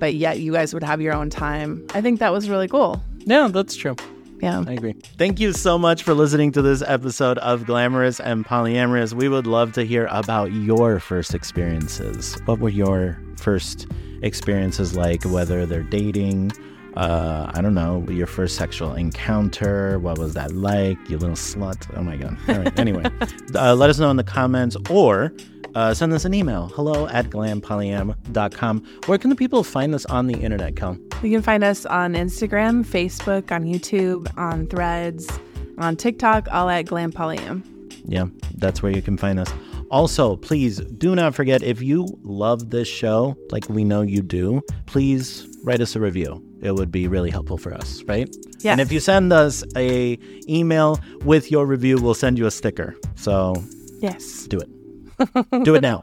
but 0.00 0.14
yet 0.14 0.40
you 0.40 0.52
guys 0.52 0.74
would 0.74 0.82
have 0.82 1.00
your 1.00 1.14
own 1.14 1.30
time. 1.30 1.86
I 1.94 2.00
think 2.00 2.18
that 2.18 2.32
was 2.32 2.50
really 2.50 2.66
cool. 2.68 3.00
Yeah, 3.20 3.48
that's 3.48 3.76
true. 3.76 3.94
Yeah. 4.42 4.64
I 4.66 4.72
agree. 4.72 4.94
Thank 5.18 5.38
you 5.38 5.52
so 5.52 5.78
much 5.78 6.02
for 6.02 6.14
listening 6.14 6.50
to 6.52 6.62
this 6.62 6.82
episode 6.86 7.38
of 7.38 7.64
Glamorous 7.64 8.18
and 8.20 8.44
Polyamorous. 8.44 9.12
We 9.12 9.28
would 9.28 9.46
love 9.46 9.72
to 9.74 9.84
hear 9.84 10.08
about 10.10 10.50
your 10.52 10.98
first 10.98 11.32
experiences. 11.34 12.36
What 12.46 12.58
were 12.58 12.70
your 12.70 13.18
first 13.36 13.86
experiences 14.22 14.96
like, 14.96 15.22
whether 15.24 15.64
they're 15.64 15.82
dating, 15.82 16.52
uh, 16.96 17.50
I 17.54 17.60
don't 17.60 17.74
know, 17.74 18.04
your 18.08 18.26
first 18.26 18.56
sexual 18.56 18.94
encounter? 18.94 19.98
What 19.98 20.18
was 20.18 20.34
that 20.34 20.52
like? 20.52 20.98
You 21.08 21.18
little 21.18 21.36
slut. 21.36 21.86
Oh 21.96 22.02
my 22.02 22.16
God. 22.16 22.36
All 22.48 22.58
right. 22.58 22.78
Anyway, 22.78 23.04
uh, 23.54 23.74
let 23.74 23.90
us 23.90 23.98
know 23.98 24.10
in 24.10 24.16
the 24.16 24.24
comments 24.24 24.76
or 24.88 25.32
uh, 25.74 25.94
send 25.94 26.12
us 26.12 26.24
an 26.24 26.34
email 26.34 26.68
hello 26.68 27.06
at 27.08 27.26
glampolyam.com. 27.26 28.86
Where 29.06 29.18
can 29.18 29.30
the 29.30 29.36
people 29.36 29.62
find 29.62 29.94
us 29.94 30.04
on 30.06 30.26
the 30.26 30.38
internet, 30.38 30.76
Kel? 30.76 30.98
You 31.22 31.30
can 31.30 31.42
find 31.42 31.62
us 31.62 31.86
on 31.86 32.14
Instagram, 32.14 32.84
Facebook, 32.84 33.52
on 33.52 33.64
YouTube, 33.64 34.36
on 34.36 34.66
Threads, 34.66 35.30
on 35.78 35.96
TikTok, 35.96 36.48
all 36.50 36.68
at 36.68 36.86
glampolyam. 36.86 37.62
Yeah, 38.04 38.26
that's 38.56 38.82
where 38.82 38.92
you 38.92 39.02
can 39.02 39.16
find 39.16 39.38
us. 39.38 39.50
Also, 39.90 40.36
please 40.36 40.78
do 40.78 41.14
not 41.16 41.34
forget 41.34 41.62
if 41.62 41.82
you 41.82 42.06
love 42.22 42.70
this 42.70 42.86
show, 42.86 43.36
like 43.50 43.68
we 43.68 43.82
know 43.84 44.02
you 44.02 44.22
do, 44.22 44.62
please 44.86 45.48
write 45.64 45.80
us 45.80 45.96
a 45.96 46.00
review. 46.00 46.42
It 46.62 46.72
would 46.72 46.92
be 46.92 47.08
really 47.08 47.30
helpful 47.30 47.58
for 47.58 47.74
us, 47.74 48.02
right? 48.04 48.28
Yes. 48.60 48.72
And 48.72 48.80
if 48.80 48.92
you 48.92 49.00
send 49.00 49.32
us 49.32 49.64
a 49.76 50.18
email 50.48 51.00
with 51.24 51.50
your 51.50 51.66
review, 51.66 51.96
we'll 52.00 52.14
send 52.14 52.38
you 52.38 52.46
a 52.46 52.50
sticker. 52.50 52.94
So 53.16 53.54
Yes. 54.00 54.46
do 54.46 54.60
it. 54.60 55.64
do 55.64 55.74
it 55.74 55.80
now. 55.82 56.02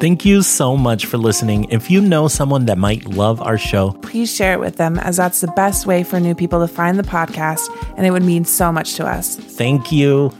Thank 0.03 0.25
you 0.25 0.41
so 0.41 0.75
much 0.75 1.05
for 1.05 1.17
listening. 1.17 1.63
If 1.69 1.89
you 1.89 2.01
know 2.01 2.27
someone 2.27 2.65
that 2.65 2.77
might 2.77 3.05
love 3.05 3.41
our 3.41 3.57
show, 3.57 3.91
Please 4.01 4.29
share 4.35 4.51
it 4.51 4.59
with 4.59 4.75
them, 4.75 4.99
as 4.99 5.15
that's 5.15 5.39
the 5.39 5.47
best 5.47 5.85
way 5.85 6.03
for 6.03 6.19
new 6.19 6.35
people 6.35 6.59
to 6.59 6.67
find 6.67 6.99
the 6.99 7.03
podcast, 7.03 7.69
and 7.95 8.05
it 8.05 8.11
would 8.11 8.21
mean 8.21 8.43
so 8.43 8.69
much 8.69 8.95
to 8.95 9.07
us. 9.07 9.37
thank 9.37 9.93
you. 9.93 10.33